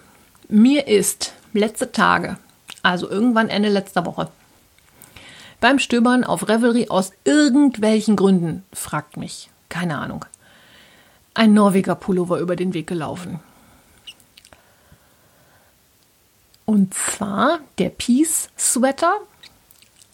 mir 0.49 0.89
ist 0.89 1.35
letzte 1.53 1.93
Tage, 1.93 2.39
also 2.83 3.09
irgendwann 3.11 3.49
Ende 3.49 3.69
letzter 3.69 4.07
Woche. 4.07 4.29
Beim 5.61 5.79
Stöbern 5.79 6.25
auf 6.25 6.49
Revelry 6.49 6.89
aus 6.89 7.13
irgendwelchen 7.25 8.17
Gründen, 8.17 8.65
fragt 8.73 9.17
mich, 9.17 9.51
keine 9.69 9.99
Ahnung, 9.99 10.25
ein 11.35 11.53
Norweger 11.53 11.95
Pullover 11.95 12.39
über 12.39 12.57
den 12.57 12.73
Weg 12.73 12.87
gelaufen. 12.87 13.41
Und 16.67 16.93
zwar 16.95 17.61
der 17.79 17.91
Peace 17.91 18.51
Sweater 18.59 19.15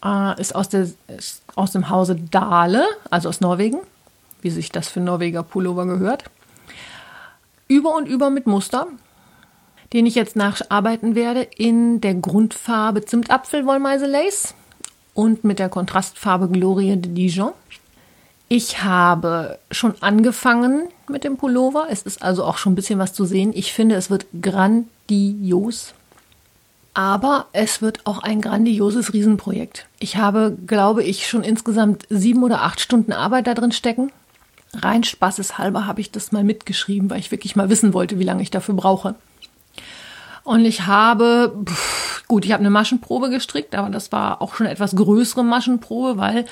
äh, 0.05 0.39
ist, 0.39 0.55
aus 0.55 0.69
der, 0.69 0.87
ist 1.07 1.41
aus 1.55 1.71
dem 1.71 1.89
Hause 1.89 2.15
Dahle, 2.15 2.85
also 3.09 3.27
aus 3.27 3.41
Norwegen, 3.41 3.79
wie 4.41 4.51
sich 4.51 4.71
das 4.71 4.87
für 4.87 4.99
Norweger 4.99 5.43
Pullover 5.43 5.85
gehört. 5.85 6.25
Über 7.67 7.95
und 7.95 8.07
über 8.07 8.29
mit 8.29 8.45
Muster, 8.45 8.87
den 9.93 10.05
ich 10.05 10.15
jetzt 10.15 10.35
nacharbeiten 10.35 11.15
werde 11.15 11.41
in 11.41 12.01
der 12.01 12.13
Grundfarbe 12.13 13.03
Zimtapfel 13.03 13.65
Wollmeise 13.65 14.05
Lace 14.05 14.53
und 15.15 15.43
mit 15.43 15.59
der 15.59 15.69
Kontrastfarbe 15.69 16.49
Glorie 16.49 16.95
de 16.97 17.11
Dijon. 17.11 17.53
Ich 18.47 18.83
habe 18.83 19.57
schon 19.71 19.95
angefangen 20.01 20.87
mit 21.07 21.23
dem 21.23 21.37
Pullover. 21.37 21.87
Es 21.89 22.03
ist 22.03 22.21
also 22.21 22.43
auch 22.43 22.57
schon 22.57 22.73
ein 22.73 22.75
bisschen 22.75 22.99
was 22.99 23.13
zu 23.13 23.25
sehen. 23.25 23.51
Ich 23.55 23.73
finde, 23.73 23.95
es 23.95 24.11
wird 24.11 24.27
grandios. 24.39 25.93
Aber 26.93 27.47
es 27.53 27.81
wird 27.81 28.05
auch 28.05 28.19
ein 28.19 28.39
grandioses 28.41 29.13
Riesenprojekt. 29.13 29.87
Ich 29.99 30.17
habe, 30.17 30.55
glaube 30.67 31.03
ich, 31.03 31.27
schon 31.27 31.43
insgesamt 31.43 32.05
sieben 32.09 32.43
oder 32.43 32.61
acht 32.61 32.79
Stunden 32.81 33.13
Arbeit 33.13 33.47
da 33.47 33.55
drin 33.55 33.71
stecken. 33.71 34.11
Rein 34.75 35.03
spaßeshalber 35.03 35.87
habe 35.87 36.01
ich 36.01 36.11
das 36.11 36.31
mal 36.31 36.43
mitgeschrieben, 36.43 37.09
weil 37.09 37.19
ich 37.19 37.31
wirklich 37.31 37.55
mal 37.55 37.69
wissen 37.69 37.93
wollte, 37.93 38.19
wie 38.19 38.23
lange 38.23 38.43
ich 38.43 38.51
dafür 38.51 38.75
brauche. 38.75 39.15
Und 40.43 40.65
ich 40.65 40.85
habe, 40.85 41.55
pff, 41.65 42.27
gut, 42.27 42.45
ich 42.45 42.51
habe 42.51 42.61
eine 42.61 42.69
Maschenprobe 42.69 43.29
gestrickt, 43.29 43.75
aber 43.75 43.89
das 43.89 44.11
war 44.11 44.41
auch 44.41 44.55
schon 44.55 44.67
etwas 44.67 44.95
größere 44.95 45.43
Maschenprobe, 45.43 46.17
weil 46.17 46.45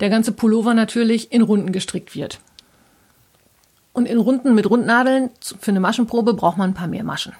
der 0.00 0.10
ganze 0.10 0.32
Pullover 0.32 0.74
natürlich 0.74 1.32
in 1.32 1.42
Runden 1.42 1.72
gestrickt 1.72 2.14
wird. 2.14 2.40
Und 3.92 4.06
in 4.06 4.18
Runden 4.18 4.54
mit 4.54 4.68
Rundnadeln 4.68 5.30
für 5.40 5.70
eine 5.70 5.80
Maschenprobe 5.80 6.34
braucht 6.34 6.58
man 6.58 6.70
ein 6.70 6.74
paar 6.74 6.88
mehr 6.88 7.04
Maschen. 7.04 7.34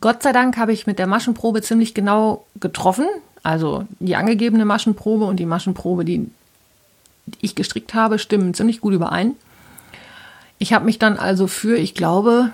Gott 0.00 0.22
sei 0.22 0.32
Dank 0.32 0.56
habe 0.56 0.72
ich 0.72 0.86
mit 0.86 0.98
der 0.98 1.06
Maschenprobe 1.06 1.62
ziemlich 1.62 1.94
genau 1.94 2.44
getroffen. 2.60 3.06
Also 3.42 3.84
die 4.00 4.16
angegebene 4.16 4.64
Maschenprobe 4.64 5.24
und 5.24 5.36
die 5.36 5.46
Maschenprobe, 5.46 6.04
die 6.04 6.30
ich 7.40 7.54
gestrickt 7.54 7.94
habe, 7.94 8.18
stimmen 8.18 8.54
ziemlich 8.54 8.80
gut 8.80 8.94
überein. 8.94 9.34
Ich 10.58 10.72
habe 10.72 10.84
mich 10.84 10.98
dann 10.98 11.16
also 11.18 11.46
für, 11.46 11.76
ich 11.76 11.94
glaube, 11.94 12.50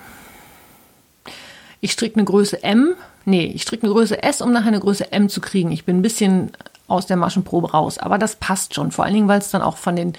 ich 1.80 1.92
stricke 1.92 2.16
eine 2.16 2.24
Größe 2.24 2.62
M. 2.62 2.94
Nee, 3.24 3.46
ich 3.54 3.62
stricke 3.62 3.84
eine 3.84 3.92
Größe 3.92 4.22
S, 4.22 4.40
um 4.40 4.52
nachher 4.52 4.68
eine 4.68 4.80
Größe 4.80 5.12
M 5.12 5.28
zu 5.28 5.40
kriegen. 5.40 5.72
Ich 5.72 5.84
bin 5.84 5.98
ein 5.98 6.02
bisschen 6.02 6.50
aus 6.88 7.06
der 7.06 7.16
Maschenprobe 7.16 7.70
raus, 7.70 7.98
aber 7.98 8.18
das 8.18 8.36
passt 8.36 8.74
schon. 8.74 8.92
Vor 8.92 9.04
allen 9.04 9.14
Dingen, 9.14 9.28
weil 9.28 9.38
es 9.38 9.50
dann 9.50 9.62
auch 9.62 9.76
von 9.76 9.96
den 9.96 10.12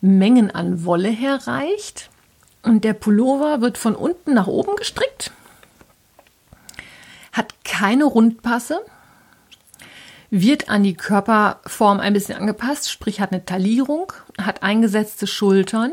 Mengen 0.00 0.50
an 0.50 0.84
Wolle 0.84 1.08
her 1.08 1.40
reicht. 1.46 2.10
Und 2.62 2.84
der 2.84 2.94
Pullover 2.94 3.60
wird 3.60 3.78
von 3.78 3.94
unten 3.94 4.34
nach 4.34 4.48
oben 4.48 4.76
gestrickt, 4.76 5.30
hat 7.36 7.54
keine 7.64 8.04
Rundpasse, 8.04 8.80
wird 10.30 10.68
an 10.68 10.82
die 10.82 10.94
Körperform 10.94 12.00
ein 12.00 12.12
bisschen 12.12 12.38
angepasst, 12.38 12.90
sprich 12.90 13.20
hat 13.20 13.32
eine 13.32 13.44
Taillierung, 13.44 14.12
hat 14.40 14.62
eingesetzte 14.62 15.26
Schultern, 15.26 15.92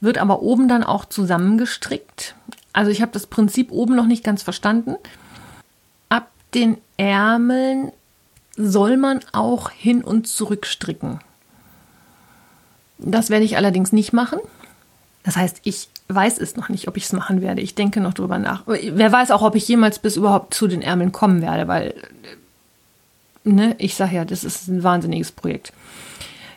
wird 0.00 0.18
aber 0.18 0.42
oben 0.42 0.68
dann 0.68 0.84
auch 0.84 1.04
zusammengestrickt, 1.04 2.34
also 2.72 2.90
ich 2.90 3.02
habe 3.02 3.12
das 3.12 3.26
Prinzip 3.26 3.70
oben 3.70 3.94
noch 3.94 4.06
nicht 4.06 4.24
ganz 4.24 4.42
verstanden. 4.42 4.96
Ab 6.08 6.30
den 6.54 6.78
Ärmeln 6.96 7.92
soll 8.56 8.96
man 8.96 9.20
auch 9.32 9.70
hin 9.70 10.02
und 10.02 10.26
zurück 10.26 10.66
stricken. 10.66 11.20
Das 12.98 13.30
werde 13.30 13.44
ich 13.44 13.56
allerdings 13.56 13.92
nicht 13.92 14.12
machen. 14.12 14.38
Das 15.22 15.36
heißt, 15.36 15.60
ich 15.64 15.88
weiß 16.14 16.38
es 16.38 16.56
noch 16.56 16.68
nicht, 16.68 16.88
ob 16.88 16.96
ich 16.96 17.04
es 17.04 17.12
machen 17.12 17.40
werde. 17.40 17.60
Ich 17.60 17.74
denke 17.74 18.00
noch 18.00 18.14
drüber 18.14 18.38
nach. 18.38 18.62
Wer 18.66 19.12
weiß 19.12 19.30
auch, 19.30 19.42
ob 19.42 19.54
ich 19.54 19.68
jemals 19.68 19.98
bis 19.98 20.16
überhaupt 20.16 20.54
zu 20.54 20.68
den 20.68 20.82
Ärmeln 20.82 21.12
kommen 21.12 21.42
werde, 21.42 21.68
weil, 21.68 21.94
ne, 23.44 23.74
ich 23.78 23.94
sage 23.94 24.16
ja, 24.16 24.24
das 24.24 24.44
ist 24.44 24.68
ein 24.68 24.82
wahnsinniges 24.82 25.32
Projekt. 25.32 25.72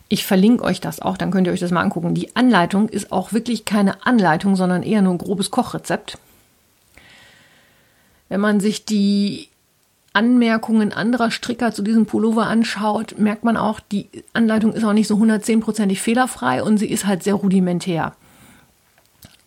Ich 0.07 0.25
verlinke 0.25 0.63
euch 0.63 0.79
das 0.79 0.99
auch, 0.99 1.17
dann 1.17 1.31
könnt 1.31 1.47
ihr 1.47 1.53
euch 1.53 1.59
das 1.59 1.71
mal 1.71 1.81
angucken. 1.81 2.13
Die 2.13 2.35
Anleitung 2.35 2.89
ist 2.89 3.11
auch 3.11 3.33
wirklich 3.33 3.65
keine 3.65 4.05
Anleitung, 4.05 4.55
sondern 4.55 4.83
eher 4.83 5.01
nur 5.01 5.13
ein 5.13 5.17
grobes 5.17 5.49
Kochrezept. 5.51 6.17
Wenn 8.29 8.39
man 8.39 8.59
sich 8.59 8.85
die 8.85 9.49
Anmerkungen 10.13 10.93
anderer 10.93 11.29
Stricker 11.29 11.73
zu 11.73 11.81
diesem 11.81 12.05
Pullover 12.05 12.47
anschaut, 12.47 13.15
merkt 13.17 13.43
man 13.43 13.57
auch, 13.57 13.79
die 13.79 14.07
Anleitung 14.33 14.73
ist 14.73 14.85
auch 14.85 14.93
nicht 14.93 15.07
so 15.07 15.15
110%ig 15.15 16.01
fehlerfrei 16.01 16.63
und 16.63 16.77
sie 16.77 16.89
ist 16.89 17.05
halt 17.05 17.23
sehr 17.23 17.33
rudimentär. 17.33 18.15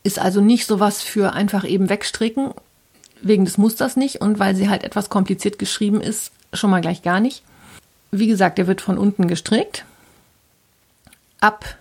Ist 0.03 0.19
also 0.19 0.41
nicht 0.41 0.67
so 0.67 0.81
was 0.81 1.03
für 1.03 1.33
einfach 1.33 1.65
eben 1.65 1.89
wegstricken, 1.89 2.53
wegen 3.21 3.45
des 3.45 3.59
Musters 3.59 3.97
nicht 3.97 4.21
und 4.21 4.39
weil 4.39 4.55
sie 4.55 4.69
halt 4.69 4.85
etwas 4.85 5.11
kompliziert 5.11 5.59
geschrieben 5.59 6.01
ist, 6.01 6.33
schon 6.53 6.71
mal 6.71 6.81
gleich 6.81 7.03
gar 7.03 7.21
nicht. 7.21 7.43
Wie 8.11 8.27
gesagt, 8.27 8.59
der 8.59 8.67
wird 8.67 8.81
von 8.81 8.97
unten 8.97 9.29
gestrickt. 9.29 9.85
Ab 11.41 11.77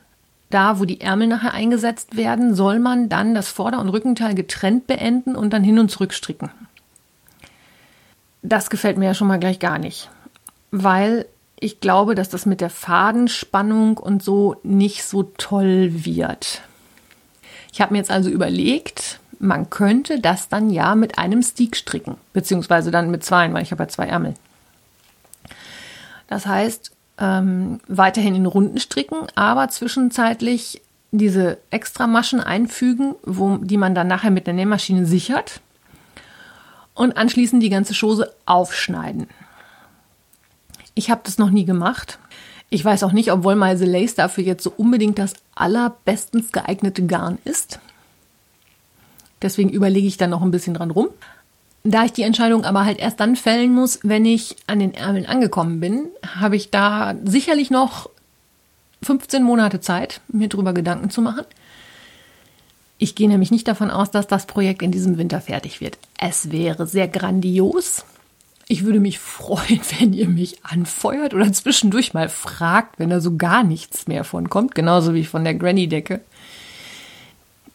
da, 0.50 0.80
wo 0.80 0.86
die 0.86 1.02
Ärmel 1.02 1.28
nachher 1.28 1.54
eingesetzt 1.54 2.16
werden, 2.16 2.56
soll 2.56 2.80
man 2.80 3.10
dann 3.10 3.36
das 3.36 3.50
Vorder- 3.50 3.80
und 3.80 3.90
Rückenteil 3.90 4.34
getrennt 4.34 4.88
beenden 4.88 5.36
und 5.36 5.52
dann 5.52 5.64
hin 5.64 5.80
und 5.80 5.90
zurück 5.90 6.14
stricken 6.14 6.50
das 8.48 8.70
gefällt 8.70 8.98
mir 8.98 9.06
ja 9.06 9.14
schon 9.14 9.28
mal 9.28 9.40
gleich 9.40 9.60
gar 9.60 9.78
nicht, 9.78 10.10
weil 10.72 11.26
ich 11.60 11.80
glaube, 11.80 12.16
dass 12.16 12.30
das 12.30 12.46
mit 12.46 12.62
der 12.62 12.70
Fadenspannung 12.70 13.98
und 13.98 14.24
so 14.24 14.58
nicht 14.64 15.04
so 15.04 15.24
toll 15.38 16.06
wird. 16.06 16.62
Ich 17.72 17.82
habe 17.82 17.94
mir 17.94 18.00
jetzt 18.00 18.12
also 18.12 18.30
überlegt, 18.30 19.20
man 19.40 19.70
könnte 19.70 20.20
das 20.20 20.50
dann 20.50 20.70
ja 20.70 20.96
mit 20.96 21.18
einem 21.18 21.42
Stick 21.44 21.76
stricken, 21.76 22.16
beziehungsweise 22.34 22.92
dann 22.92 23.12
mit 23.12 23.24
zwei, 23.24 23.52
weil 23.54 23.64
ich 23.64 23.72
habe 23.72 23.84
ja 23.84 23.90
zwei 23.90 24.08
Ärmel. 24.08 24.34
Das 26.28 26.46
heißt, 26.46 26.92
ähm, 27.20 27.80
weiterhin 27.88 28.36
in 28.36 28.46
Runden 28.46 28.80
stricken, 28.80 29.28
aber 29.36 29.70
zwischenzeitlich 29.70 30.82
diese 31.12 31.58
extra 31.72 32.06
Maschen 32.06 32.42
einfügen, 32.42 33.16
wo, 33.24 33.58
die 33.58 33.78
man 33.78 33.96
dann 33.96 34.08
nachher 34.08 34.32
mit 34.32 34.46
der 34.46 34.54
Nähmaschine 34.54 35.06
sichert 35.06 35.62
und 36.94 37.16
anschließend 37.16 37.64
die 37.64 37.70
ganze 37.70 37.94
Chose 37.94 38.34
aufschneiden. 38.46 39.28
Ich 40.96 41.10
habe 41.10 41.22
das 41.24 41.38
noch 41.38 41.50
nie 41.50 41.66
gemacht. 41.66 42.20
Ich 42.70 42.84
weiß 42.84 43.04
auch 43.04 43.14
nicht, 43.14 43.32
ob 43.32 43.44
Wollmeise 43.44 43.86
Lace 43.86 44.16
dafür 44.16 44.44
jetzt 44.44 44.64
so 44.64 44.74
unbedingt 44.76 45.20
das 45.20 45.34
allerbestens 45.56 46.52
geeignete 46.52 47.06
Garn 47.06 47.38
ist. 47.46 47.80
Deswegen 49.42 49.70
überlege 49.70 50.08
ich 50.08 50.18
dann 50.18 50.32
noch 50.32 50.42
ein 50.42 50.52
bisschen 50.52 50.74
dran 50.74 50.92
rum. 50.92 51.10
Da 51.84 52.04
ich 52.04 52.12
die 52.12 52.24
Entscheidung 52.24 52.66
aber 52.66 52.84
halt 52.84 53.00
erst 53.00 53.20
dann 53.20 53.38
fällen 53.38 53.74
muss, 53.74 54.00
wenn 54.04 54.26
ich 54.26 54.58
an 54.68 54.80
den 54.80 54.94
Ärmeln 54.94 55.26
angekommen 55.26 55.80
bin, 55.80 56.08
habe 56.36 56.58
ich 56.58 56.70
da 56.70 57.16
sicherlich 57.24 57.70
noch 57.70 58.10
15 59.04 59.44
Monate 59.44 59.80
Zeit, 59.80 60.20
mir 60.28 60.50
darüber 60.50 60.74
Gedanken 60.74 61.10
zu 61.10 61.22
machen. 61.22 61.46
Ich 62.98 63.16
gehe 63.16 63.30
nämlich 63.30 63.52
nicht 63.52 63.68
davon 63.68 63.92
aus, 63.92 64.12
dass 64.12 64.28
das 64.28 64.48
Projekt 64.48 64.82
in 64.82 64.92
diesem 64.92 65.18
Winter 65.18 65.40
fertig 65.40 65.80
wird. 65.80 65.98
Es 66.20 66.52
wäre 66.52 66.88
sehr 66.88 67.08
grandios. 67.08 68.04
Ich 68.68 68.84
würde 68.84 69.00
mich 69.00 69.20
freuen, 69.20 69.80
wenn 70.00 70.14
ihr 70.14 70.28
mich 70.28 70.64
anfeuert 70.64 71.34
oder 71.34 71.52
zwischendurch 71.52 72.14
mal 72.14 72.30
fragt, 72.30 73.00
wenn 73.00 73.10
da 73.10 73.22
so 73.22 73.38
gar 73.38 73.64
nichts 73.64 74.08
mehr 74.08 74.24
von 74.24 74.50
kommt. 74.50 74.76
Genauso 74.76 75.14
wie 75.14 75.26
von 75.26 75.44
der 75.44 75.56
Granny-Decke. 75.56 76.22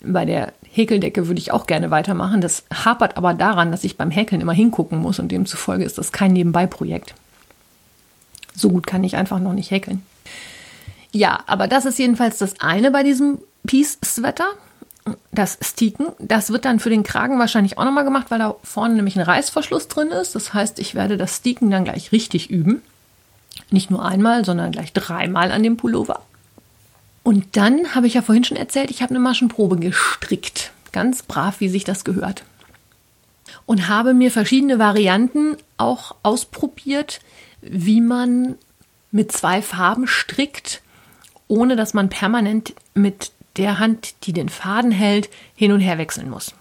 Bei 0.05 0.25
der 0.25 0.53
Häkeldecke 0.73 1.29
würde 1.29 1.41
ich 1.41 1.53
auch 1.53 1.67
gerne 1.67 1.91
weitermachen. 1.91 2.41
Das 2.41 2.65
hapert 2.73 3.17
aber 3.17 3.35
daran, 3.35 3.71
dass 3.71 3.85
ich 3.85 3.97
beim 3.97 4.11
Häkeln 4.11 4.41
immer 4.41 4.53
hingucken 4.53 4.99
muss 4.99 5.19
und 5.19 5.31
demzufolge 5.31 5.85
ist 5.85 5.99
das 5.99 6.13
kein 6.13 6.33
Nebenbei-Projekt. 6.33 7.15
So 8.55 8.69
gut 8.69 8.87
kann 8.87 9.05
ich 9.05 9.17
einfach 9.17 9.39
noch 9.39 9.53
nicht 9.53 9.71
häkeln. 9.71 10.03
Ja, 11.13 11.41
aber 11.47 11.69
das 11.69 11.85
ist 11.85 11.99
jedenfalls 11.99 12.39
das 12.39 12.61
eine 12.61 12.91
bei 12.91 13.03
diesem 13.03 13.39
Peace-Sweater 13.67 14.47
das 15.33 15.59
Sticken, 15.63 16.07
das 16.19 16.51
wird 16.51 16.65
dann 16.65 16.79
für 16.79 16.91
den 16.91 17.03
Kragen 17.03 17.39
wahrscheinlich 17.39 17.79
auch 17.79 17.85
nochmal 17.85 18.05
gemacht, 18.05 18.27
weil 18.31 18.39
da 18.39 18.55
vorne 18.63 18.95
nämlich 18.95 19.17
ein 19.17 19.23
Reißverschluss 19.23 19.89
drin 19.89 20.09
ist. 20.09 20.35
Das 20.35 20.55
heißt, 20.55 20.79
ich 20.79 20.95
werde 20.95 21.17
das 21.17 21.37
Sticken 21.37 21.71
dann 21.71 21.85
gleich 21.85 22.13
richtig 22.13 22.51
üben. 22.51 22.83
Nicht 23.71 23.91
nur 23.91 24.05
einmal, 24.05 24.45
sondern 24.45 24.73
gleich 24.73 24.93
dreimal 24.93 25.51
an 25.51 25.63
dem 25.63 25.77
Pullover. 25.77 26.23
Und 27.23 27.57
dann 27.57 27.95
habe 27.95 28.07
ich 28.07 28.15
ja 28.15 28.23
vorhin 28.23 28.45
schon 28.45 28.57
erzählt, 28.57 28.91
ich 28.91 29.03
habe 29.03 29.11
eine 29.11 29.21
Maschenprobe 29.21 29.77
gestrickt. 29.77 30.73
Ganz 30.93 31.23
brav, 31.23 31.61
wie 31.61 31.69
sich 31.69 31.85
das 31.85 32.05
gehört. 32.05 32.45
Und 33.65 33.89
habe 33.89 34.13
mir 34.13 34.31
verschiedene 34.31 34.79
Varianten 34.79 35.57
auch 35.77 36.17
ausprobiert, 36.23 37.21
wie 37.61 38.01
man 38.01 38.57
mit 39.11 39.31
zwei 39.33 39.63
Farben 39.63 40.07
strickt, 40.07 40.83
ohne 41.49 41.77
dass 41.77 41.95
man 41.95 42.09
permanent 42.09 42.75
mit 42.95 43.31
der 43.57 43.79
Hand, 43.79 44.15
die 44.25 44.33
den 44.33 44.49
Faden 44.49 44.93
hält, 44.93 45.29
hin 45.55 45.73
und 45.73 45.81
her 45.81 45.99
wechseln 45.99 46.31
muss. 46.31 46.55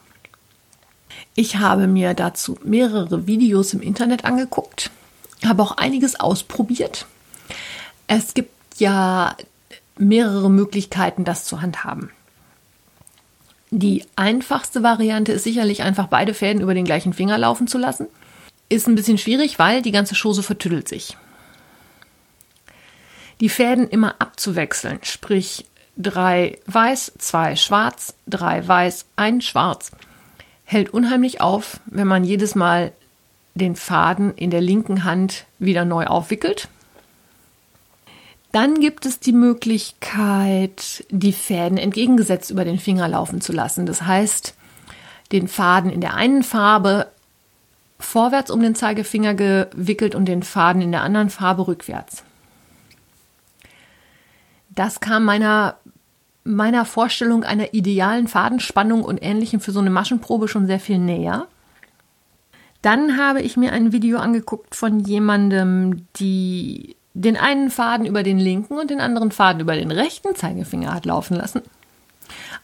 Ich 1.35 1.57
habe 1.57 1.87
mir 1.87 2.13
dazu 2.13 2.57
mehrere 2.63 3.27
Videos 3.27 3.73
im 3.73 3.81
Internet 3.81 4.25
angeguckt, 4.25 4.91
habe 5.45 5.63
auch 5.63 5.77
einiges 5.77 6.19
ausprobiert. 6.19 7.05
Es 8.07 8.33
gibt 8.33 8.51
ja 8.79 9.35
mehrere 9.97 10.49
Möglichkeiten, 10.49 11.23
das 11.23 11.45
zu 11.45 11.61
handhaben. 11.61 12.11
Die 13.69 14.05
einfachste 14.17 14.83
Variante 14.83 15.31
ist 15.31 15.45
sicherlich 15.45 15.81
einfach 15.81 16.07
beide 16.07 16.33
Fäden 16.33 16.61
über 16.61 16.73
den 16.73 16.83
gleichen 16.83 17.13
Finger 17.13 17.37
laufen 17.37 17.67
zu 17.67 17.77
lassen. 17.77 18.07
Ist 18.67 18.87
ein 18.87 18.95
bisschen 18.95 19.17
schwierig, 19.17 19.59
weil 19.59 19.81
die 19.81 19.91
ganze 19.91 20.15
Chose 20.15 20.43
vertüttelt 20.43 20.89
sich. 20.89 21.15
Die 23.39 23.49
Fäden 23.49 23.87
immer 23.87 24.15
abzuwechseln, 24.19 24.99
sprich 25.03 25.65
drei 26.01 26.59
weiß, 26.65 27.13
zwei 27.17 27.55
schwarz, 27.55 28.13
drei 28.27 28.67
weiß, 28.67 29.05
ein 29.15 29.41
schwarz. 29.41 29.91
Hält 30.63 30.93
unheimlich 30.93 31.41
auf, 31.41 31.79
wenn 31.85 32.07
man 32.07 32.23
jedes 32.23 32.55
Mal 32.55 32.91
den 33.55 33.75
Faden 33.75 34.33
in 34.35 34.49
der 34.49 34.61
linken 34.61 35.03
Hand 35.03 35.45
wieder 35.59 35.85
neu 35.85 36.05
aufwickelt. 36.05 36.69
Dann 38.51 38.79
gibt 38.79 39.05
es 39.05 39.19
die 39.19 39.31
Möglichkeit, 39.31 41.05
die 41.09 41.33
Fäden 41.33 41.77
entgegengesetzt 41.77 42.51
über 42.51 42.65
den 42.65 42.79
Finger 42.79 43.07
laufen 43.07 43.39
zu 43.39 43.53
lassen. 43.53 43.85
Das 43.85 44.01
heißt, 44.01 44.55
den 45.31 45.47
Faden 45.47 45.89
in 45.89 46.01
der 46.01 46.15
einen 46.15 46.43
Farbe 46.43 47.07
vorwärts 47.99 48.51
um 48.51 48.61
den 48.61 48.75
Zeigefinger 48.75 49.35
gewickelt 49.35 50.15
und 50.15 50.25
den 50.25 50.43
Faden 50.43 50.81
in 50.81 50.91
der 50.91 51.03
anderen 51.03 51.29
Farbe 51.29 51.67
rückwärts. 51.67 52.23
Das 54.69 54.99
kam 54.99 55.25
meiner 55.25 55.75
meiner 56.43 56.85
Vorstellung 56.85 57.43
einer 57.43 57.73
idealen 57.73 58.27
Fadenspannung 58.27 59.03
und 59.03 59.21
ähnlichem 59.21 59.59
für 59.59 59.71
so 59.71 59.79
eine 59.79 59.89
Maschenprobe 59.89 60.47
schon 60.47 60.67
sehr 60.67 60.79
viel 60.79 60.97
näher. 60.97 61.47
Dann 62.81 63.17
habe 63.17 63.41
ich 63.41 63.57
mir 63.57 63.73
ein 63.73 63.91
Video 63.91 64.17
angeguckt 64.17 64.75
von 64.75 64.99
jemandem, 64.99 66.07
die 66.15 66.95
den 67.13 67.37
einen 67.37 67.69
Faden 67.69 68.05
über 68.05 68.23
den 68.23 68.39
linken 68.39 68.77
und 68.77 68.89
den 68.89 69.01
anderen 69.01 69.31
Faden 69.31 69.61
über 69.61 69.75
den 69.75 69.91
rechten 69.91 70.35
Zeigefinger 70.35 70.93
hat 70.93 71.05
laufen 71.05 71.35
lassen. 71.35 71.61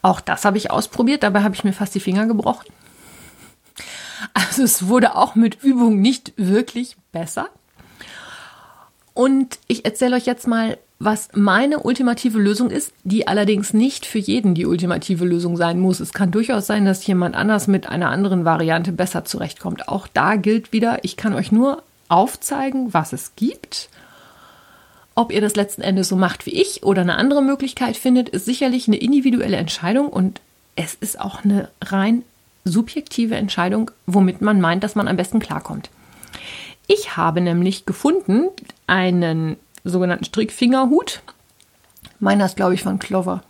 Auch 0.02 0.20
das 0.20 0.44
habe 0.44 0.56
ich 0.56 0.70
ausprobiert, 0.70 1.22
dabei 1.22 1.42
habe 1.42 1.54
ich 1.54 1.64
mir 1.64 1.72
fast 1.72 1.94
die 1.94 2.00
Finger 2.00 2.26
gebrochen. 2.26 2.66
Also 4.34 4.62
es 4.62 4.88
wurde 4.88 5.14
auch 5.14 5.34
mit 5.34 5.62
Übung 5.62 6.00
nicht 6.00 6.32
wirklich 6.36 6.96
besser. 7.12 7.48
Und 9.14 9.58
ich 9.66 9.84
erzähle 9.84 10.16
euch 10.16 10.26
jetzt 10.26 10.46
mal, 10.46 10.78
was 11.00 11.28
meine 11.32 11.80
ultimative 11.80 12.38
Lösung 12.38 12.70
ist, 12.70 12.92
die 13.04 13.28
allerdings 13.28 13.72
nicht 13.72 14.04
für 14.04 14.18
jeden 14.18 14.54
die 14.54 14.66
ultimative 14.66 15.24
Lösung 15.24 15.56
sein 15.56 15.78
muss. 15.78 16.00
Es 16.00 16.12
kann 16.12 16.32
durchaus 16.32 16.66
sein, 16.66 16.84
dass 16.84 17.06
jemand 17.06 17.36
anders 17.36 17.68
mit 17.68 17.88
einer 17.88 18.10
anderen 18.10 18.44
Variante 18.44 18.90
besser 18.90 19.24
zurechtkommt. 19.24 19.88
Auch 19.88 20.08
da 20.08 20.34
gilt 20.34 20.72
wieder, 20.72 21.04
ich 21.04 21.16
kann 21.16 21.34
euch 21.34 21.52
nur 21.52 21.82
aufzeigen, 22.08 22.92
was 22.92 23.12
es 23.12 23.36
gibt. 23.36 23.90
Ob 25.14 25.32
ihr 25.32 25.40
das 25.40 25.54
letzten 25.54 25.82
Endes 25.82 26.08
so 26.08 26.16
macht 26.16 26.46
wie 26.46 26.60
ich 26.60 26.82
oder 26.82 27.02
eine 27.02 27.16
andere 27.16 27.42
Möglichkeit 27.42 27.96
findet, 27.96 28.28
ist 28.28 28.44
sicherlich 28.44 28.88
eine 28.88 28.96
individuelle 28.96 29.56
Entscheidung 29.56 30.08
und 30.08 30.40
es 30.74 30.94
ist 30.94 31.20
auch 31.20 31.44
eine 31.44 31.68
rein 31.80 32.22
subjektive 32.64 33.36
Entscheidung, 33.36 33.90
womit 34.06 34.40
man 34.40 34.60
meint, 34.60 34.82
dass 34.82 34.94
man 34.94 35.08
am 35.08 35.16
besten 35.16 35.38
klarkommt. 35.38 35.90
Ich 36.86 37.16
habe 37.16 37.40
nämlich 37.40 37.84
gefunden 37.84 38.48
einen 38.86 39.56
sogenannten 39.84 40.24
Strickfingerhut. 40.24 41.22
Meiner 42.20 42.46
ist, 42.46 42.56
glaube 42.56 42.74
ich, 42.74 42.82
von 42.82 42.98
Clover. 42.98 43.42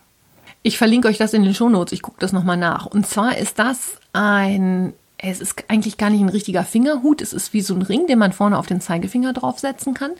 Ich 0.62 0.76
verlinke 0.78 1.08
euch 1.08 1.18
das 1.18 1.32
in 1.32 1.44
den 1.44 1.54
Shownotes. 1.54 1.92
Ich 1.92 2.02
gucke 2.02 2.20
das 2.20 2.32
nochmal 2.32 2.56
nach. 2.56 2.86
Und 2.86 3.06
zwar 3.06 3.38
ist 3.38 3.58
das 3.58 3.98
ein, 4.12 4.92
es 5.16 5.40
ist 5.40 5.64
eigentlich 5.68 5.96
gar 5.96 6.10
nicht 6.10 6.20
ein 6.20 6.28
richtiger 6.28 6.64
Fingerhut. 6.64 7.22
Es 7.22 7.32
ist 7.32 7.52
wie 7.52 7.60
so 7.62 7.74
ein 7.74 7.82
Ring, 7.82 8.06
den 8.06 8.18
man 8.18 8.32
vorne 8.32 8.58
auf 8.58 8.66
den 8.66 8.80
Zeigefinger 8.80 9.32
draufsetzen 9.32 9.94
kann. 9.94 10.10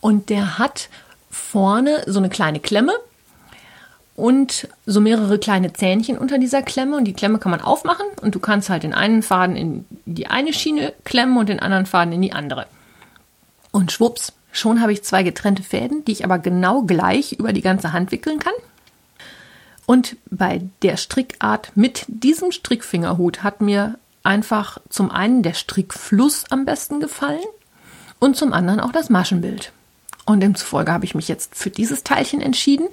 Und 0.00 0.30
der 0.30 0.58
hat 0.58 0.88
vorne 1.30 2.02
so 2.06 2.18
eine 2.18 2.28
kleine 2.28 2.60
Klemme. 2.60 2.92
und 4.14 4.68
so 4.86 5.00
mehrere 5.00 5.38
kleine 5.38 5.72
Zähnchen 5.72 6.18
unter 6.18 6.38
dieser 6.38 6.62
Klemme 6.62 6.96
und 6.96 7.04
die 7.04 7.14
Klemme 7.14 7.38
kann 7.38 7.50
man 7.50 7.60
aufmachen 7.60 8.06
und 8.20 8.34
du 8.34 8.40
kannst 8.40 8.68
halt 8.68 8.82
den 8.82 8.94
einen 8.94 9.22
Faden 9.22 9.56
in 9.56 9.84
die 10.04 10.26
eine 10.26 10.52
Schiene 10.52 10.92
klemmen 11.04 11.36
und 11.38 11.48
den 11.48 11.60
anderen 11.60 11.86
Faden 11.86 12.12
in 12.12 12.22
die 12.22 12.32
andere. 12.32 12.66
Und 13.70 13.90
schwupps, 13.90 14.32
schon 14.52 14.80
habe 14.80 14.92
ich 14.92 15.02
zwei 15.02 15.22
getrennte 15.22 15.62
Fäden, 15.62 16.04
die 16.04 16.12
ich 16.12 16.24
aber 16.24 16.38
genau 16.38 16.82
gleich 16.82 17.32
über 17.32 17.52
die 17.52 17.62
ganze 17.62 17.92
Hand 17.92 18.12
wickeln 18.12 18.38
kann. 18.38 18.52
Und 19.86 20.16
bei 20.30 20.62
der 20.82 20.96
Strickart 20.96 21.72
mit 21.74 22.04
diesem 22.06 22.52
Strickfingerhut 22.52 23.42
hat 23.42 23.60
mir 23.60 23.98
einfach 24.22 24.78
zum 24.88 25.10
einen 25.10 25.42
der 25.42 25.54
Strickfluss 25.54 26.44
am 26.50 26.64
besten 26.64 27.00
gefallen 27.00 27.40
und 28.20 28.36
zum 28.36 28.52
anderen 28.52 28.78
auch 28.78 28.92
das 28.92 29.10
Maschenbild. 29.10 29.72
Und 30.24 30.40
demzufolge 30.40 30.92
habe 30.92 31.04
ich 31.04 31.16
mich 31.16 31.26
jetzt 31.26 31.56
für 31.56 31.70
dieses 31.70 32.04
Teilchen 32.04 32.40
entschieden. 32.40 32.86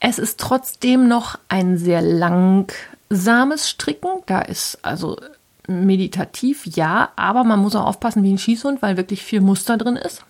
Es 0.00 0.18
ist 0.18 0.40
trotzdem 0.40 1.08
noch 1.08 1.38
ein 1.48 1.76
sehr 1.76 2.00
langsames 2.00 3.68
Stricken. 3.68 4.10
Da 4.24 4.40
ist 4.40 4.78
also 4.82 5.18
meditativ, 5.68 6.64
ja, 6.64 7.10
aber 7.16 7.44
man 7.44 7.60
muss 7.60 7.76
auch 7.76 7.84
aufpassen 7.84 8.22
wie 8.22 8.32
ein 8.32 8.38
Schießhund, 8.38 8.80
weil 8.80 8.96
wirklich 8.96 9.22
viel 9.22 9.40
Muster 9.40 9.76
drin 9.76 9.96
ist. 9.96 10.24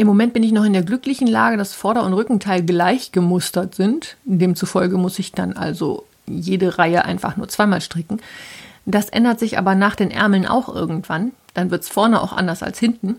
Im 0.00 0.06
Moment 0.06 0.32
bin 0.32 0.42
ich 0.42 0.52
noch 0.52 0.64
in 0.64 0.72
der 0.72 0.82
glücklichen 0.82 1.26
Lage, 1.26 1.58
dass 1.58 1.74
Vorder- 1.74 2.04
und 2.04 2.14
Rückenteil 2.14 2.62
gleich 2.62 3.12
gemustert 3.12 3.74
sind. 3.74 4.16
Demzufolge 4.24 4.96
muss 4.96 5.18
ich 5.18 5.32
dann 5.32 5.52
also 5.52 6.06
jede 6.26 6.78
Reihe 6.78 7.04
einfach 7.04 7.36
nur 7.36 7.48
zweimal 7.48 7.82
stricken. 7.82 8.18
Das 8.86 9.10
ändert 9.10 9.38
sich 9.38 9.58
aber 9.58 9.74
nach 9.74 9.96
den 9.96 10.10
Ärmeln 10.10 10.46
auch 10.46 10.74
irgendwann. 10.74 11.32
Dann 11.52 11.70
wird 11.70 11.82
es 11.82 11.90
vorne 11.90 12.22
auch 12.22 12.32
anders 12.32 12.62
als 12.62 12.78
hinten. 12.78 13.16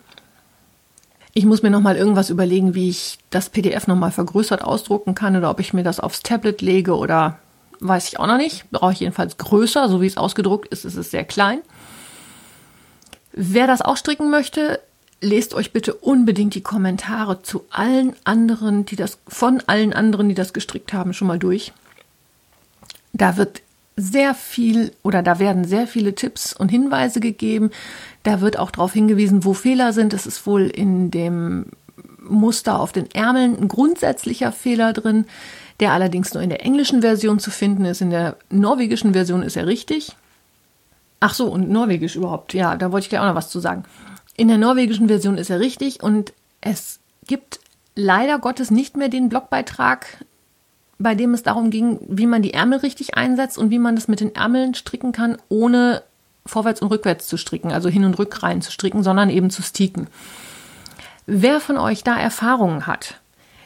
Ich 1.36 1.46
muss 1.46 1.62
mir 1.62 1.70
nochmal 1.70 1.98
irgendwas 1.98 2.32
überlegen, 2.32 2.74
wie 2.74 2.89
ich 2.89 3.20
das 3.30 3.52
PDF 3.52 3.86
nochmal 3.86 4.12
vergrößert 4.12 4.63
ausdrucken 4.63 5.13
kann 5.13 5.38
oder 5.38 5.52
ob 5.52 5.60
ich 5.60 5.74
mir 5.74 5.84
das 5.84 6.00
aufs 6.00 6.24
Tablet 6.24 6.63
lege 6.63 6.98
oder 6.98 7.38
weiß 7.80 8.08
ich 8.08 8.20
auch 8.20 8.26
noch 8.26 8.38
nicht. 8.38 8.65
Brauche 8.72 8.94
ich 8.94 9.02
jedenfalls 9.02 9.38
größer, 9.38 9.88
so 9.88 10.02
wie 10.02 10.08
es 10.08 10.17
ausgedruckt 10.17 10.70
ist, 10.70 10.86
ist 10.86 10.98
es 10.98 11.12
sehr 11.12 11.26
klein. 11.26 11.60
Wer 13.34 13.67
das 13.67 13.84
auch 13.84 13.98
stricken 13.98 14.32
möchte, 14.32 14.80
lest 15.22 15.54
euch 15.54 15.72
bitte 15.72 15.94
unbedingt 15.94 16.56
die 16.56 16.62
Kommentare 16.62 17.44
zu 17.44 17.66
allen 17.70 18.14
anderen, 18.24 18.86
die 18.86 18.96
das, 18.96 19.20
von 19.28 19.62
allen 19.68 19.94
anderen, 19.94 20.30
die 20.30 20.36
das 20.36 20.54
gestrickt 20.54 20.94
haben, 20.94 21.14
schon 21.14 21.28
mal 21.28 21.40
durch. 21.40 21.72
Da 23.14 23.38
wird 23.38 23.62
sehr 23.96 24.34
viel 24.34 24.92
oder 25.04 25.22
da 25.22 25.38
werden 25.40 25.66
sehr 25.66 25.86
viele 25.86 26.16
Tipps 26.16 26.54
und 26.54 26.70
Hinweise 26.70 27.20
gegeben. 27.20 27.72
Da 28.24 28.42
wird 28.42 28.58
auch 28.58 28.72
darauf 28.72 28.94
hingewiesen, 28.94 29.46
wo 29.46 29.54
Fehler 29.54 29.94
sind. 29.94 30.14
Es 30.14 30.26
ist 30.26 30.46
wohl 30.48 30.68
in 30.68 31.12
dem 31.12 31.68
Muster 32.20 32.80
auf 32.80 32.92
den 32.92 33.12
Ärmeln 33.12 33.58
ein 33.60 33.68
grundsätzlicher 33.68 34.52
Fehler 34.52 34.94
drin, 34.94 35.26
der 35.80 35.92
allerdings 35.92 36.34
nur 36.34 36.42
in 36.42 36.50
der 36.50 36.66
englischen 36.66 37.02
Version 37.02 37.40
zu 37.40 37.52
finden 37.52 37.86
ist. 37.86 38.02
In 38.02 38.10
der 38.10 38.38
norwegischen 38.50 39.14
Version 39.14 39.44
ist 39.44 39.58
er 39.58 39.68
richtig. 39.68 40.16
Ach 41.20 41.34
so, 41.34 41.48
und 41.48 41.70
norwegisch 41.70 42.16
überhaupt. 42.16 42.54
Ja, 42.54 42.76
da 42.76 42.92
wollte 42.92 43.06
ich 43.06 43.10
gleich 43.10 43.22
auch 43.22 43.28
noch 43.28 43.36
was 43.36 43.50
zu 43.50 43.60
sagen. 43.60 43.84
In 44.38 44.48
der 44.48 44.58
norwegischen 44.58 45.08
Version 45.08 45.38
ist 45.38 45.50
er 45.50 45.60
richtig 45.60 46.02
und 46.02 46.34
es 46.62 47.00
gibt 47.28 47.60
leider 47.96 48.39
Gottes 48.39 48.72
nicht 48.72 48.98
mehr 48.98 49.10
den 49.10 49.30
Blogbeitrag, 49.30 50.06
bei 51.00 51.15
dem 51.15 51.34
es 51.34 51.44
darum 51.44 51.70
ging, 51.72 52.00
wie 52.08 52.28
man 52.28 52.41
die 52.41 52.54
Ärmel 52.54 52.80
richtig 52.80 53.15
einsetzt 53.15 53.58
und 53.58 53.72
wie 53.72 53.80
man 53.80 53.96
das 53.96 54.08
mit 54.08 54.20
den 54.20 54.36
Ärmeln 54.36 54.76
stricken 54.76 55.12
kann, 55.12 55.38
ohne 55.50 56.04
vorwärts 56.46 56.82
und 56.82 56.89
rückwärts 56.89 57.28
zu 57.28 57.38
stricken, 57.38 57.72
also 57.72 57.89
hin 57.89 58.06
und 58.06 58.17
rück 58.17 58.41
rein 58.44 58.62
zu 58.62 58.72
stricken, 58.72 59.04
sondern 59.04 59.30
eben 59.30 59.50
zu 59.50 59.62
sticken. 59.62 60.08
Wer 61.26 61.60
von 61.60 61.78
euch 61.78 62.04
da 62.04 62.17
Erfahrungen 62.17 62.88
hat, 62.88 63.20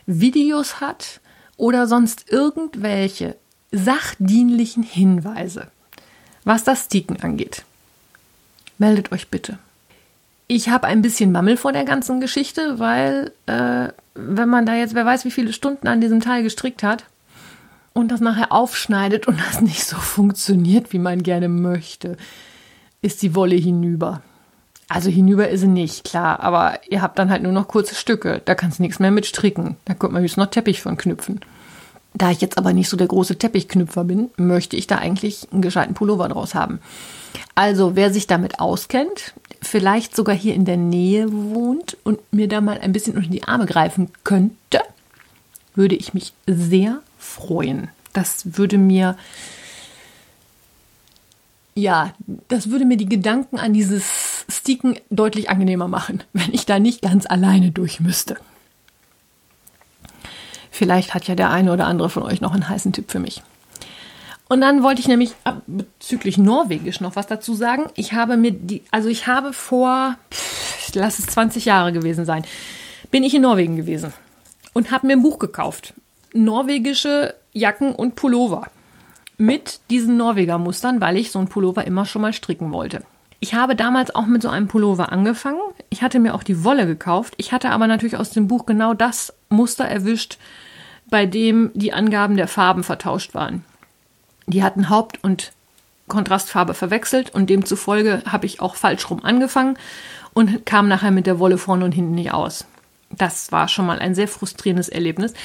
Videos 0.06 0.82
hat 0.82 1.20
oder 1.58 1.88
sonst 1.88 2.32
irgendwelche 2.32 3.36
sachdienlichen 3.72 4.84
Hinweise, 4.84 5.68
was 6.44 6.64
das 6.64 6.86
Sticken 6.86 7.22
angeht, 7.22 7.66
meldet 8.78 9.12
euch 9.12 9.30
bitte. 9.30 9.58
Ich 10.48 10.70
habe 10.70 10.88
ein 10.88 11.02
bisschen 11.02 11.32
Mammel 11.32 11.58
vor 11.58 11.72
der 11.72 11.86
ganzen 11.86 12.22
Geschichte, 12.22 12.78
weil 12.78 13.32
äh, 13.48 13.90
wenn 14.14 14.50
man 14.50 14.66
da 14.66 14.76
jetzt, 14.76 14.94
wer 14.94 15.06
weiß, 15.06 15.26
wie 15.26 15.32
viele 15.32 15.54
Stunden 15.54 15.88
an 15.88 16.02
diesem 16.02 16.22
Teil 16.22 16.44
gestrickt 16.44 16.84
hat 16.84 17.06
und 17.94 18.12
das 18.12 18.22
nachher 18.22 18.52
aufschneidet 18.52 19.28
und 19.28 19.40
das 19.40 19.62
nicht 19.62 19.86
so 19.86 19.96
funktioniert, 19.98 20.94
wie 20.94 21.00
man 21.00 21.24
gerne 21.24 21.50
möchte, 21.50 22.18
ist 23.02 23.24
die 23.24 23.34
Wolle 23.36 23.56
hinüber. 23.56 24.22
Also 24.88 25.10
hinüber 25.10 25.50
ist 25.50 25.62
sie 25.62 25.68
nicht, 25.68 26.04
klar, 26.04 26.40
aber 26.42 26.80
ihr 26.90 27.02
habt 27.02 27.18
dann 27.18 27.32
halt 27.32 27.42
nur 27.42 27.52
noch 27.52 27.68
kurze 27.68 27.96
Stücke. 27.96 28.42
Da 28.46 28.54
kannst 28.54 28.78
du 28.78 28.84
nichts 28.84 29.00
mehr 29.00 29.10
mit 29.10 29.26
stricken. 29.26 29.78
Da 29.86 29.96
kommt 29.96 30.14
man 30.14 30.22
höchstens 30.22 30.44
noch 30.44 30.52
Teppich 30.52 30.82
von 30.82 30.96
knüpfen. 30.96 31.40
Da 32.16 32.32
ich 32.32 32.40
jetzt 32.40 32.58
aber 32.58 32.72
nicht 32.72 32.88
so 32.88 32.96
der 32.96 33.08
große 33.08 33.38
Teppichknüpfer 33.38 34.06
bin, 34.06 34.32
möchte 34.38 34.78
ich 34.78 34.88
da 34.88 34.98
eigentlich 34.98 35.48
einen 35.52 35.62
gescheiten 35.62 35.96
Pullover 35.96 36.30
draus 36.30 36.56
haben. 36.56 36.80
Also, 37.56 37.98
wer 37.98 38.12
sich 38.14 38.26
damit 38.26 38.60
auskennt, 38.60 39.34
vielleicht 39.62 40.16
sogar 40.16 40.36
hier 40.36 40.54
in 40.54 40.64
der 40.64 40.78
Nähe 40.78 41.32
wohnt 41.32 41.98
und 42.04 42.20
mir 42.32 42.48
da 42.48 42.62
mal 42.62 42.80
ein 42.80 42.94
bisschen 42.94 43.18
unter 43.18 43.30
die 43.30 43.44
Arme 43.44 43.66
greifen 43.66 44.12
könnte, 44.24 44.80
würde 45.76 45.96
ich 45.96 46.14
mich 46.14 46.34
sehr 46.48 47.02
freuen. 47.20 47.90
Das 48.14 48.58
würde 48.58 48.78
mir, 48.78 49.18
ja, 51.74 52.14
das 52.48 52.70
würde 52.70 52.86
mir 52.86 52.96
die 52.96 53.10
Gedanken 53.10 53.60
an 53.60 53.74
dieses 53.74 54.46
Sticken 54.48 54.98
deutlich 55.10 55.50
angenehmer 55.50 55.90
machen, 55.90 56.24
wenn 56.34 56.54
ich 56.54 56.66
da 56.66 56.80
nicht 56.80 57.02
ganz 57.02 57.26
alleine 57.26 57.72
durch 57.72 58.00
müsste. 58.00 58.38
Vielleicht 60.76 61.14
hat 61.14 61.26
ja 61.30 61.36
der 61.36 61.52
eine 61.52 61.72
oder 61.72 61.88
andere 61.88 62.10
von 62.10 62.24
euch 62.24 62.42
noch 62.42 62.54
einen 62.54 62.68
heißen 62.68 62.92
Tipp 62.92 63.10
für 63.10 63.20
mich. 63.20 63.42
Und 64.50 64.60
dann 64.60 64.84
wollte 64.84 65.00
ich 65.00 65.08
nämlich 65.08 65.34
bezüglich 65.68 66.38
Norwegisch 66.38 67.00
noch 67.00 67.16
was 67.16 67.28
dazu 67.28 67.54
sagen. 67.54 67.86
Ich 67.96 68.12
habe 68.12 68.36
mir 68.36 68.52
die, 68.52 68.84
also 68.92 69.08
ich 69.08 69.26
habe 69.26 69.54
vor, 69.54 70.18
pff, 70.30 70.94
lass 70.94 71.20
es 71.20 71.28
20 71.28 71.64
Jahre 71.64 71.94
gewesen 71.94 72.26
sein, 72.26 72.44
bin 73.10 73.24
ich 73.24 73.34
in 73.34 73.44
Norwegen 73.44 73.78
gewesen 73.78 74.12
und 74.74 74.92
habe 74.92 75.08
mir 75.08 75.14
ein 75.14 75.22
Buch 75.22 75.40
gekauft. 75.40 75.94
Norwegische 76.34 77.36
Jacken 77.54 77.96
und 77.96 78.16
Pullover 78.16 78.68
mit 79.38 79.80
diesen 79.90 80.18
Norweger 80.18 80.58
Mustern, 80.58 81.00
weil 81.00 81.16
ich 81.16 81.32
so 81.32 81.40
ein 81.40 81.48
Pullover 81.48 81.88
immer 81.88 82.06
schon 82.06 82.22
mal 82.22 82.34
stricken 82.34 82.74
wollte. 82.74 83.04
Ich 83.46 83.54
habe 83.54 83.76
damals 83.76 84.16
auch 84.16 84.26
mit 84.26 84.42
so 84.42 84.50
einem 84.50 84.68
Pullover 84.68 85.12
angefangen. 85.12 85.60
Ich 85.92 86.02
hatte 86.02 86.18
mir 86.18 86.34
auch 86.34 86.42
die 86.42 86.64
Wolle 86.64 86.88
gekauft. 86.88 87.36
Ich 87.38 87.52
hatte 87.52 87.70
aber 87.70 87.86
natürlich 87.86 88.18
aus 88.18 88.32
dem 88.32 88.48
Buch 88.48 88.66
genau 88.66 88.96
das 88.96 89.34
Muster 89.50 89.86
erwischt, 89.86 90.40
bei 91.12 91.28
dem 91.28 91.70
die 91.76 91.94
Angaben 91.94 92.38
der 92.38 92.48
Farben 92.48 92.84
vertauscht 92.84 93.36
waren. 93.36 93.64
Die 94.48 94.64
hatten 94.64 94.90
Haupt- 94.90 95.24
und 95.24 95.52
Kontrastfarbe 96.08 96.74
verwechselt 96.74 97.36
und 97.36 97.52
demzufolge 97.52 98.24
habe 98.26 98.48
ich 98.48 98.62
auch 98.62 98.74
falsch 98.74 99.08
rum 99.12 99.24
angefangen 99.24 99.78
und 100.34 100.66
kam 100.66 100.88
nachher 100.88 101.12
mit 101.12 101.28
der 101.28 101.38
Wolle 101.38 101.60
vorne 101.60 101.86
und 101.86 101.92
hinten 101.92 102.16
nicht 102.16 102.34
aus. 102.34 102.66
Das 103.12 103.52
war 103.52 103.68
schon 103.68 103.86
mal 103.86 104.00
ein 104.00 104.16
sehr 104.16 104.28
frustrierendes 104.28 104.90
Erlebnis. 104.90 105.36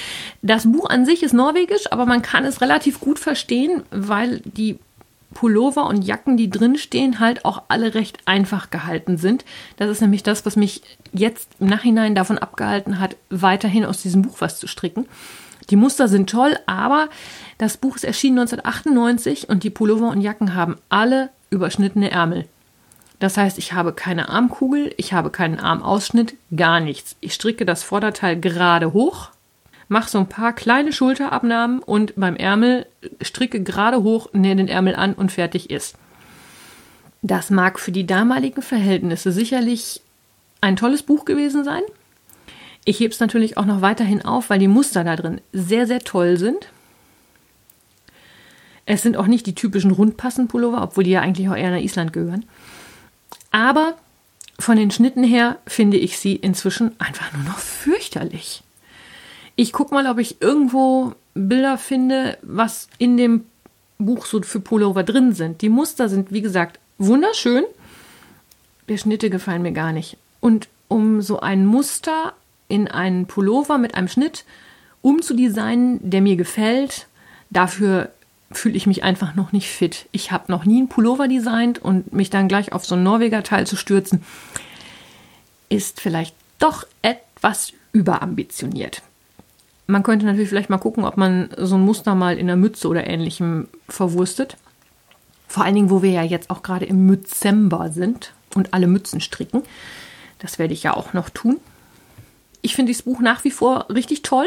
Das 0.41 0.65
Buch 0.65 0.89
an 0.89 1.05
sich 1.05 1.23
ist 1.23 1.35
norwegisch, 1.35 1.93
aber 1.93 2.07
man 2.07 2.23
kann 2.23 2.47
es 2.47 2.63
relativ 2.63 2.99
gut 2.99 3.19
verstehen, 3.19 3.83
weil 3.91 4.41
die 4.47 4.79
Pullover 5.35 5.87
und 5.87 6.03
Jacken, 6.03 6.37
die 6.37 6.51
drinstehen, 6.51 7.21
halt 7.21 7.45
auch 7.45 7.63
alle 7.69 7.95
recht 7.95 8.19
einfach 8.27 8.71
gehalten 8.71 9.17
sind. 9.17 9.45
Das 9.77 9.89
ist 9.89 10.01
nämlich 10.01 10.23
das, 10.23 10.45
was 10.45 10.57
mich 10.57 10.83
jetzt 11.13 11.51
im 11.61 11.69
Nachhinein 11.69 12.15
davon 12.15 12.39
abgehalten 12.39 12.99
hat, 12.99 13.17
weiterhin 13.31 13.85
aus 13.85 14.03
diesem 14.03 14.23
Buch 14.23 14.37
was 14.41 14.59
zu 14.59 14.67
stricken. 14.67 15.07
Die 15.71 15.77
Muster 15.77 16.09
sind 16.09 16.29
toll, 16.29 16.59
aber 16.67 17.09
das 17.59 17.77
Buch 17.77 17.97
ist 17.97 18.05
erschienen 18.05 18.41
1998 18.41 19.49
und 19.49 19.63
die 19.63 19.71
Pullover 19.71 20.09
und 20.09 20.21
Jacken 20.21 20.55
haben 20.55 20.77
alle 20.89 21.31
überschnittene 21.51 22.11
Ärmel. 22.11 22.47
Das 23.21 23.37
heißt, 23.37 23.59
ich 23.59 23.75
habe 23.75 23.93
keine 23.93 24.31
Armkugel, 24.31 24.95
ich 24.97 25.13
habe 25.13 25.31
keinen 25.31 25.61
Armausschnitt, 25.61 26.35
gar 26.57 26.81
nichts. 26.81 27.17
Ich 27.21 27.35
stricke 27.35 27.67
das 27.67 27.83
Vorderteil 27.83 28.41
gerade 28.41 28.93
hoch, 28.95 29.31
mache 29.91 30.09
so 30.09 30.19
ein 30.19 30.29
paar 30.29 30.53
kleine 30.53 30.93
Schulterabnahmen 30.93 31.81
und 31.81 32.15
beim 32.15 32.37
Ärmel 32.37 32.87
stricke 33.21 33.61
gerade 33.61 34.05
hoch, 34.05 34.33
nähe 34.33 34.55
den 34.55 34.69
Ärmel 34.69 34.95
an 34.95 35.15
und 35.15 35.33
fertig 35.33 35.69
ist. 35.69 35.97
Das 37.23 37.51
mag 37.51 37.81
für 37.81 37.91
die 37.91 38.07
damaligen 38.07 38.63
Verhältnisse 38.63 39.33
sicherlich 39.33 40.01
ein 40.61 40.77
tolles 40.77 41.03
Buch 41.03 41.25
gewesen 41.25 41.65
sein. 41.65 41.83
Ich 42.85 43.01
hebe 43.01 43.13
es 43.13 43.19
natürlich 43.19 43.57
auch 43.57 43.65
noch 43.65 43.83
weiterhin 43.83 44.25
auf, 44.25 44.49
weil 44.49 44.61
die 44.61 44.69
Muster 44.69 45.03
da 45.03 45.17
drin 45.17 45.41
sehr, 45.53 45.89
sehr 45.89 46.01
toll 46.01 46.37
sind. 46.37 46.69
Es 48.87 49.03
sind 49.03 49.17
auch 49.17 49.27
nicht 49.27 49.45
die 49.47 49.57
typischen 49.57 49.91
Rundpassen-Pullover, 49.91 50.83
obwohl 50.83 51.03
die 51.03 51.11
ja 51.11 51.21
eigentlich 51.21 51.49
auch 51.49 51.57
eher 51.57 51.73
nach 51.73 51.83
Island 51.83 52.13
gehören. 52.13 52.45
Aber 53.51 53.97
von 54.61 54.77
den 54.77 54.93
Schnitten 54.93 55.25
her 55.25 55.59
finde 55.67 55.97
ich 55.97 56.19
sie 56.19 56.37
inzwischen 56.37 56.99
einfach 57.01 57.33
nur 57.33 57.43
noch 57.43 57.59
fürchterlich. 57.59 58.63
Ich 59.61 59.75
gucke 59.75 59.93
mal, 59.93 60.07
ob 60.07 60.19
ich 60.19 60.41
irgendwo 60.41 61.13
Bilder 61.35 61.77
finde, 61.77 62.39
was 62.41 62.89
in 62.97 63.19
dem 63.19 63.45
Buch 63.99 64.25
so 64.25 64.41
für 64.41 64.59
Pullover 64.59 65.03
drin 65.03 65.35
sind. 65.35 65.61
Die 65.61 65.69
Muster 65.69 66.09
sind, 66.09 66.33
wie 66.33 66.41
gesagt, 66.41 66.81
wunderschön. 66.97 67.65
Die 68.89 68.97
Schnitte 68.97 69.29
gefallen 69.29 69.61
mir 69.61 69.73
gar 69.73 69.93
nicht. 69.93 70.17
Und 70.41 70.69
um 70.89 71.21
so 71.21 71.41
ein 71.41 71.67
Muster 71.67 72.33
in 72.69 72.89
einen 72.89 73.27
Pullover 73.27 73.77
mit 73.77 73.97
einem 73.97 74.09
Schnitt 74.09 74.47
umzudesignen, 75.03 75.99
der 76.09 76.23
mir 76.23 76.37
gefällt. 76.37 77.07
Dafür 77.51 78.09
fühle 78.51 78.79
ich 78.79 78.87
mich 78.87 79.05
einfach 79.05 79.35
noch 79.35 79.53
nicht 79.53 79.69
fit. 79.69 80.07
Ich 80.11 80.33
habe 80.33 80.51
noch 80.51 80.65
nie 80.65 80.79
einen 80.79 80.89
Pullover 80.89 81.29
designt 81.29 81.79
und 81.79 82.15
mich 82.15 82.31
dann 82.31 82.49
gleich 82.49 82.73
auf 82.73 82.87
so 82.87 82.95
ein 82.95 83.03
Norweger 83.03 83.43
Teil 83.43 83.67
zu 83.67 83.77
stürzen, 83.77 84.23
ist 85.69 86.01
vielleicht 86.01 86.35
doch 86.59 86.87
etwas 87.03 87.75
überambitioniert. 87.93 89.03
Man 89.91 90.05
könnte 90.05 90.25
natürlich 90.25 90.49
vielleicht 90.49 90.71
mal 90.71 90.79
gucken, 90.79 91.05
ob 91.05 91.17
man 91.17 91.51
so 91.57 91.75
ein 91.75 91.85
Muster 91.85 92.15
mal 92.15 92.39
in 92.39 92.47
der 92.47 92.55
Mütze 92.55 92.87
oder 92.87 93.09
ähnlichem 93.09 93.67
verwurstet. 93.89 94.57
Vor 95.49 95.65
allen 95.65 95.75
Dingen, 95.75 95.91
wo 95.91 96.01
wir 96.01 96.13
ja 96.13 96.23
jetzt 96.23 96.49
auch 96.49 96.63
gerade 96.63 96.85
im 96.85 97.07
Mützember 97.07 97.91
sind 97.91 98.33
und 98.55 98.73
alle 98.73 98.87
Mützen 98.87 99.21
stricken. 99.21 99.63
Das 100.39 100.61
werde 100.61 100.75
ich 100.75 100.85
ja 100.85 100.95
auch 100.95 101.13
noch 101.13 101.29
tun. 101.29 101.59
Ich 102.63 102.77
finde 102.77 102.91
dieses 102.91 103.03
Buch 103.03 103.21
nach 103.21 103.43
wie 103.43 103.51
vor 103.51 103.87
richtig 103.91 104.23
toll. 104.23 104.47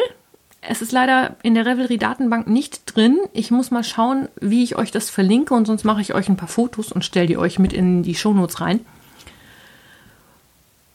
Es 0.62 0.82
ist 0.82 0.94
leider 0.94 1.36
in 1.44 1.56
der 1.56 1.66
Revelry-Datenbank 1.66 2.48
nicht 2.48 2.96
drin. 2.96 3.20
Ich 3.34 3.52
muss 3.52 3.70
mal 3.70 3.84
schauen, 3.84 4.30
wie 4.40 4.64
ich 4.64 4.78
euch 4.78 4.92
das 4.92 5.10
verlinke 5.10 5.54
und 5.54 5.66
sonst 5.66 5.84
mache 5.84 6.00
ich 6.00 6.14
euch 6.14 6.30
ein 6.30 6.38
paar 6.38 6.48
Fotos 6.48 6.94
und 6.94 7.04
stelle 7.04 7.28
die 7.28 7.38
euch 7.38 7.60
mit 7.60 7.74
in 7.74 8.02
die 8.02 8.16
Shownotes 8.16 8.62
rein. 8.62 8.80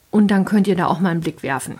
Und 0.09 0.29
dann 0.29 0.45
könnt 0.45 0.65
ihr 0.65 0.75
da 0.75 0.87
auch 0.87 0.99
mal 0.99 1.09
einen 1.09 1.21
Blick 1.21 1.43
werfen. 1.43 1.79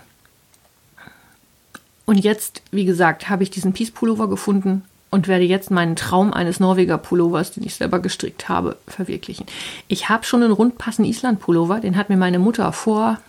Und 2.10 2.18
jetzt, 2.18 2.64
wie 2.72 2.86
gesagt, 2.86 3.30
habe 3.30 3.44
ich 3.44 3.52
diesen 3.52 3.72
Peace 3.72 3.92
Pullover 3.92 4.28
gefunden 4.28 4.84
und 5.12 5.28
werde 5.28 5.44
jetzt 5.44 5.70
meinen 5.70 5.96
Traum 5.96 6.34
eines 6.34 6.60
Norweger 6.60 6.98
Pullovers, 6.98 7.52
den 7.52 7.64
ich 7.64 7.76
selber 7.76 8.00
gestrickt 8.00 8.50
habe, 8.50 8.78
verwirklichen. 8.88 9.46
Ich 9.88 10.10
habe 10.10 10.26
schon 10.26 10.42
einen 10.42 10.52
rundpassen 10.52 11.06
Island 11.06 11.40
Pullover, 11.40 11.80
den 11.80 11.96
hat 11.96 12.10
mir 12.10 12.18
meine 12.18 12.40
Mutter 12.40 12.74
vor 12.74 13.20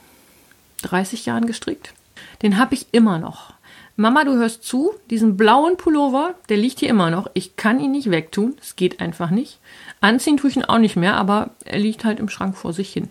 30 0.81 1.27
Jahren 1.27 1.45
gestrickt. 1.45 1.93
Den 2.41 2.57
habe 2.57 2.73
ich 2.73 2.87
immer 2.93 3.19
noch. 3.19 3.53
Mama, 3.97 4.25
du 4.25 4.33
hörst 4.39 4.65
zu, 4.65 4.95
diesen 5.11 5.37
blauen 5.37 5.77
Pullover, 5.77 6.35
der 6.49 6.57
liegt 6.57 6.81
hier 6.81 6.89
immer 6.89 7.11
noch. 7.11 7.29
Ich 7.35 7.57
kann 7.57 7.81
ihn 7.81 7.91
nicht 7.91 8.11
wegtun, 8.11 8.57
es 8.63 8.77
geht 8.77 8.99
einfach 8.99 9.29
nicht. 9.29 9.59
Anziehen 10.01 10.39
tue 10.39 10.49
ich 10.49 10.57
ihn 10.57 10.65
auch 10.65 10.79
nicht 10.79 10.97
mehr, 10.97 11.19
aber 11.19 11.51
er 11.67 11.81
liegt 11.81 12.07
halt 12.07 12.19
im 12.19 12.31
Schrank 12.31 12.57
vor 12.57 12.73
sich 12.73 12.91
hin. 12.91 13.11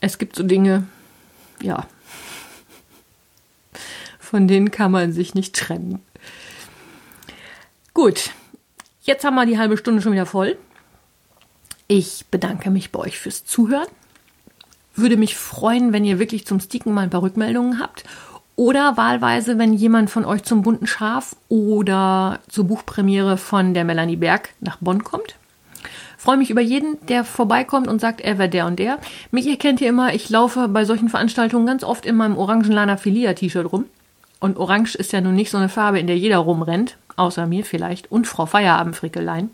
Es 0.00 0.18
gibt 0.18 0.36
so 0.36 0.42
Dinge, 0.42 0.86
ja, 1.62 1.86
von 4.30 4.46
denen 4.46 4.70
kann 4.70 4.92
man 4.92 5.12
sich 5.12 5.34
nicht 5.34 5.56
trennen. 5.56 6.00
Gut, 7.94 8.30
jetzt 9.02 9.24
haben 9.24 9.34
wir 9.34 9.44
die 9.44 9.58
halbe 9.58 9.76
Stunde 9.76 10.00
schon 10.00 10.12
wieder 10.12 10.24
voll. 10.24 10.56
Ich 11.88 12.26
bedanke 12.30 12.70
mich 12.70 12.92
bei 12.92 13.00
euch 13.00 13.18
fürs 13.18 13.44
Zuhören. 13.44 13.88
Würde 14.94 15.16
mich 15.16 15.36
freuen, 15.36 15.92
wenn 15.92 16.04
ihr 16.04 16.20
wirklich 16.20 16.46
zum 16.46 16.60
Sticken 16.60 16.94
mal 16.94 17.02
ein 17.02 17.10
paar 17.10 17.22
Rückmeldungen 17.22 17.80
habt. 17.80 18.04
Oder 18.54 18.96
wahlweise, 18.96 19.58
wenn 19.58 19.72
jemand 19.72 20.10
von 20.10 20.24
euch 20.24 20.44
zum 20.44 20.62
bunten 20.62 20.86
Schaf 20.86 21.34
oder 21.48 22.38
zur 22.48 22.68
Buchpremiere 22.68 23.36
von 23.36 23.74
der 23.74 23.84
Melanie 23.84 24.14
Berg 24.14 24.50
nach 24.60 24.76
Bonn 24.80 25.02
kommt. 25.02 25.34
Freue 26.16 26.36
mich 26.36 26.50
über 26.50 26.60
jeden, 26.60 27.04
der 27.06 27.24
vorbeikommt 27.24 27.88
und 27.88 28.00
sagt, 28.00 28.20
er 28.20 28.38
wäre 28.38 28.48
der 28.48 28.66
und 28.66 28.78
der. 28.78 29.00
Mich 29.32 29.48
erkennt 29.48 29.80
ihr 29.80 29.88
immer, 29.88 30.14
ich 30.14 30.30
laufe 30.30 30.68
bei 30.68 30.84
solchen 30.84 31.08
Veranstaltungen 31.08 31.66
ganz 31.66 31.82
oft 31.82 32.06
in 32.06 32.14
meinem 32.14 32.36
orangen 32.36 32.70
Lana 32.70 32.96
Filia 32.96 33.34
T-Shirt 33.34 33.72
rum. 33.72 33.86
Und 34.40 34.56
orange 34.56 34.96
ist 34.96 35.12
ja 35.12 35.20
nun 35.20 35.34
nicht 35.34 35.50
so 35.50 35.58
eine 35.58 35.68
Farbe, 35.68 36.00
in 36.00 36.06
der 36.06 36.18
jeder 36.18 36.38
rumrennt, 36.38 36.96
außer 37.16 37.46
mir 37.46 37.64
vielleicht 37.64 38.10
und 38.10 38.26
Frau 38.26 38.46
Feierabendfrickelein. 38.46 39.50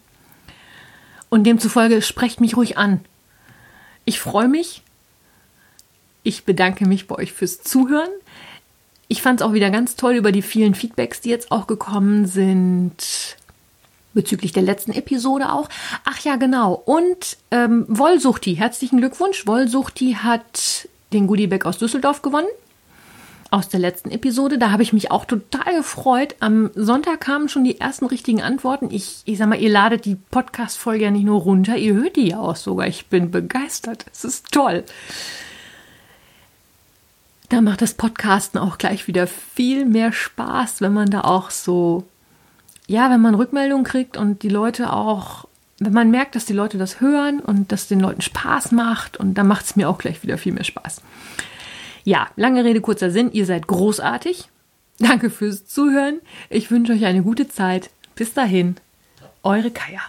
Und 1.29 1.45
demzufolge 1.45 2.01
sprecht 2.03 2.41
mich 2.41 2.57
ruhig 2.57 2.79
an. 2.79 3.01
Ich 4.05 4.21
freue 4.21 4.49
mich. 4.49 4.83
Ich 6.23 6.45
bedanke 6.45 6.87
mich 6.87 7.09
bei 7.09 7.17
euch 7.17 7.33
fürs 7.33 7.63
Zuhören. 7.63 8.09
Ich 9.09 9.23
fand 9.23 9.41
es 9.41 9.47
auch 9.47 9.53
wieder 9.53 9.71
ganz 9.71 9.97
toll 9.97 10.15
über 10.15 10.33
die 10.33 10.43
vielen 10.43 10.75
Feedbacks, 10.75 11.21
die 11.21 11.31
jetzt 11.31 11.51
auch 11.51 11.67
gekommen 11.67 12.27
sind 12.27 13.37
bezüglich 14.15 14.53
der 14.53 14.63
letzten 14.63 14.93
Episode 14.93 15.53
auch. 15.53 15.69
Ach 16.05 16.19
ja, 16.21 16.37
genau. 16.37 16.73
Und 16.73 17.37
ähm, 17.51 17.85
Wollsuchti, 17.89 18.57
herzlichen 18.57 18.99
Glückwunsch. 18.99 19.47
Wollsuchti 19.47 20.15
hat 20.15 20.89
den 21.13 21.27
Goodiebag 21.27 21.67
aus 21.67 21.79
Düsseldorf 21.79 22.23
gewonnen. 22.23 22.49
Aus 23.51 23.69
der 23.69 23.81
letzten 23.81 24.11
Episode. 24.11 24.59
Da 24.59 24.71
habe 24.71 24.83
ich 24.83 24.93
mich 24.93 25.11
auch 25.11 25.25
total 25.25 25.77
gefreut. 25.77 26.35
Am 26.41 26.71
Sonntag 26.75 27.21
kamen 27.21 27.49
schon 27.49 27.65
die 27.65 27.81
ersten 27.81 28.07
richtigen 28.07 28.43
Antworten. 28.43 28.91
Ich, 28.91 29.23
ich 29.25 29.39
sag 29.39 29.49
mal, 29.49 29.61
ihr 29.61 29.71
ladet 29.71 30.05
die 30.05 30.17
Podcast-Folge 30.17 31.05
ja 31.05 31.11
nicht 31.11 31.25
nur 31.25 31.41
runter, 31.41 31.77
ihr 31.77 31.95
hört 31.95 32.17
die 32.17 32.29
ja 32.29 32.39
auch 32.39 32.57
sogar. 32.57 32.87
Ich 32.87 33.07
bin 33.07 33.31
begeistert. 33.31 34.07
Es 34.13 34.25
ist 34.25 34.51
toll. 34.53 34.85
Da 37.49 37.61
macht 37.61 37.83
das 37.83 37.95
Podcasten 37.95 38.59
auch 38.59 38.79
gleich 38.79 39.07
wieder 39.07 39.27
viel 39.27 39.85
mehr 39.85 40.13
Spaß, 40.13 40.81
wenn 40.81 40.93
man 40.93 41.11
da 41.11 41.21
auch 41.21 41.51
so 41.51 42.05
ja, 42.87 43.11
wenn 43.11 43.21
man 43.21 43.35
Rückmeldungen 43.35 43.85
kriegt 43.85 44.17
und 44.17 44.43
die 44.43 44.49
Leute 44.49 44.93
auch, 44.93 45.47
wenn 45.79 45.93
man 45.93 46.11
merkt, 46.11 46.35
dass 46.35 46.47
die 46.47 46.53
Leute 46.53 46.79
das 46.79 47.01
hören 47.01 47.41
und 47.41 47.73
dass 47.73 47.89
den 47.89 48.01
Leuten 48.01 48.23
Spaß 48.23 48.73
macht 48.73 49.17
und 49.17 49.35
dann 49.35 49.49
macht 49.49 49.65
es 49.67 49.77
mir 49.77 49.89
auch 49.89 49.99
gleich 49.99 50.23
wieder 50.23 50.39
viel 50.39 50.53
mehr 50.53 50.65
Spaß. 50.65 51.03
Ja, 52.07 52.29
lange 52.37 52.65
Rede, 52.65 52.81
kurzer 52.81 53.11
Sinn. 53.11 53.33
Ihr 53.33 53.47
seid 53.47 53.67
großartig. 53.67 54.49
Danke 55.01 55.29
fürs 55.29 55.67
Zuhören. 55.67 56.21
Ich 56.49 56.71
wünsche 56.71 56.93
euch 56.93 57.05
eine 57.05 57.25
gute 57.25 57.49
Zeit. 57.49 57.91
Bis 58.15 58.33
dahin, 58.33 58.77
eure 59.43 59.73
Kaya. 59.73 60.03